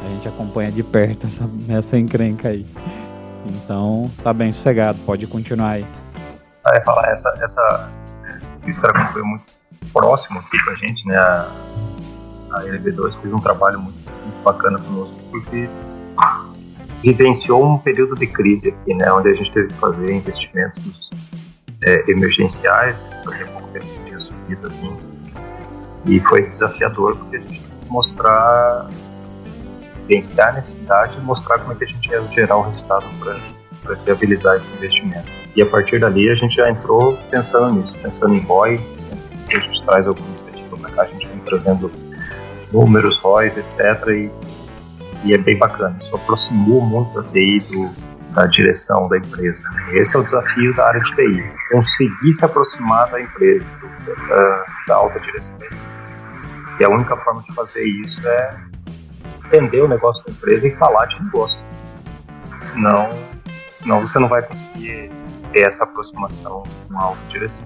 A 0.03 0.07
gente 0.09 0.27
acompanha 0.27 0.71
de 0.71 0.83
perto 0.83 1.25
essa, 1.27 1.49
essa 1.69 1.97
encrenca 1.97 2.49
aí. 2.49 2.65
Então, 3.45 4.09
tá 4.23 4.33
bem 4.33 4.51
sossegado, 4.51 4.97
pode 5.05 5.27
continuar 5.27 5.71
aí. 5.71 5.85
Eu 6.65 6.81
falar, 6.81 7.09
essa, 7.09 7.33
essa 7.41 7.89
história 8.71 9.05
foi 9.07 9.21
muito 9.23 9.45
próximo 9.91 10.39
aqui 10.39 10.63
com 10.63 10.71
a 10.71 10.75
gente, 10.75 11.07
né? 11.07 11.17
A, 11.17 11.51
a 12.53 12.63
LB2 12.63 13.19
fez 13.21 13.33
um 13.33 13.39
trabalho 13.39 13.79
muito, 13.79 13.97
muito 14.23 14.43
bacana 14.43 14.79
conosco, 14.79 15.17
porque 15.31 15.69
vivenciou 17.03 17.65
um 17.65 17.77
período 17.77 18.15
de 18.15 18.27
crise 18.27 18.69
aqui, 18.69 18.93
né, 18.93 19.11
onde 19.11 19.29
a 19.29 19.33
gente 19.33 19.51
teve 19.51 19.67
que 19.67 19.73
fazer 19.73 20.09
investimentos 20.09 21.09
é, 21.83 22.09
emergenciais, 22.09 23.05
por 23.23 23.33
exemplo, 23.33 23.67
que 23.71 23.77
a 23.77 23.81
gente 23.81 24.05
tinha 24.05 24.19
subido 24.19 24.67
aqui, 24.67 24.97
e 26.05 26.19
foi 26.21 26.47
desafiador 26.47 27.17
porque 27.17 27.37
a 27.37 27.39
gente 27.41 27.59
tinha 27.59 27.77
que 27.81 27.89
mostrar, 27.89 28.87
vencer 30.07 30.43
a 30.43 30.51
necessidade 30.53 31.17
e 31.17 31.21
mostrar 31.21 31.59
como 31.59 31.73
é 31.73 31.75
que 31.75 31.83
a 31.83 31.87
gente 31.87 32.09
ia 32.09 32.21
gerar 32.29 32.57
o 32.57 32.61
resultado 32.61 33.05
para 33.19 33.37
viabilizar 34.05 34.55
esse 34.57 34.73
investimento. 34.73 35.29
E 35.55 35.61
a 35.61 35.65
partir 35.65 35.99
dali 35.99 36.29
a 36.29 36.35
gente 36.35 36.55
já 36.55 36.69
entrou 36.69 37.17
pensando 37.29 37.75
nisso, 37.75 37.97
pensando 38.01 38.33
em 38.33 38.41
ROI, 38.41 38.77
sempre 38.97 39.57
a 39.57 39.59
gente 39.59 39.83
traz 39.83 40.07
alguma 40.07 40.27
iniciativa 40.27 40.77
para 40.77 40.89
cá, 40.91 41.01
a 41.03 41.05
gente 41.07 41.27
vem 41.27 41.39
trazendo 41.39 41.91
números, 42.71 43.19
ROIs, 43.19 43.55
etc. 43.57 43.79
E, 44.09 44.31
e 45.25 45.33
é 45.33 45.37
bem 45.37 45.57
bacana, 45.57 45.95
isso 46.01 46.15
aproximou 46.15 46.81
muito 46.81 47.19
a 47.19 47.23
TI 47.23 47.59
do, 47.69 47.89
da 48.33 48.45
direção 48.47 49.07
da 49.07 49.17
empresa. 49.17 49.63
Esse 49.91 50.15
é 50.15 50.19
o 50.19 50.23
desafio 50.23 50.75
da 50.75 50.87
área 50.87 51.01
de 51.01 51.15
TI, 51.15 51.43
conseguir 51.71 52.33
se 52.33 52.43
aproximar 52.43 53.09
da 53.09 53.21
empresa, 53.21 53.65
da, 54.27 54.65
da 54.87 54.95
alta 54.95 55.19
direção 55.19 55.55
da 55.57 55.65
empresa. 55.65 55.93
E 56.79 56.83
a 56.83 56.89
única 56.89 57.15
forma 57.17 57.41
de 57.43 57.53
fazer 57.53 57.83
isso 57.83 58.27
é 58.27 58.57
entender 59.45 59.81
o 59.81 59.87
negócio 59.87 60.25
da 60.25 60.31
empresa 60.31 60.67
e 60.67 60.75
falar 60.75 61.05
de 61.05 61.23
negócio. 61.23 61.61
Senão, 62.61 63.09
senão 63.83 64.01
você 64.01 64.17
não 64.17 64.27
vai 64.27 64.41
conseguir 64.41 65.11
ter 65.51 65.67
essa 65.67 65.83
aproximação 65.83 66.63
com 66.87 66.97
a 66.97 67.03
alta 67.03 67.21
direção. 67.27 67.65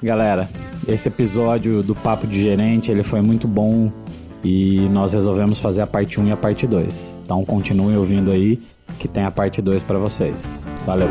Galera, 0.00 0.48
esse 0.86 1.08
episódio 1.08 1.82
do 1.82 1.94
Papo 1.94 2.26
de 2.26 2.40
Gerente 2.40 2.90
ele 2.90 3.02
foi 3.02 3.20
muito 3.20 3.48
bom 3.48 3.90
e 4.44 4.88
nós 4.90 5.12
resolvemos 5.12 5.58
fazer 5.58 5.80
a 5.80 5.86
parte 5.86 6.20
1 6.20 6.28
e 6.28 6.32
a 6.32 6.36
parte 6.36 6.66
2. 6.66 7.16
Então 7.24 7.44
continuem 7.44 7.96
ouvindo 7.96 8.30
aí 8.30 8.62
que 8.98 9.08
tem 9.08 9.24
a 9.24 9.30
parte 9.30 9.60
2 9.60 9.82
para 9.82 9.98
vocês. 9.98 10.66
Valeu! 10.86 11.10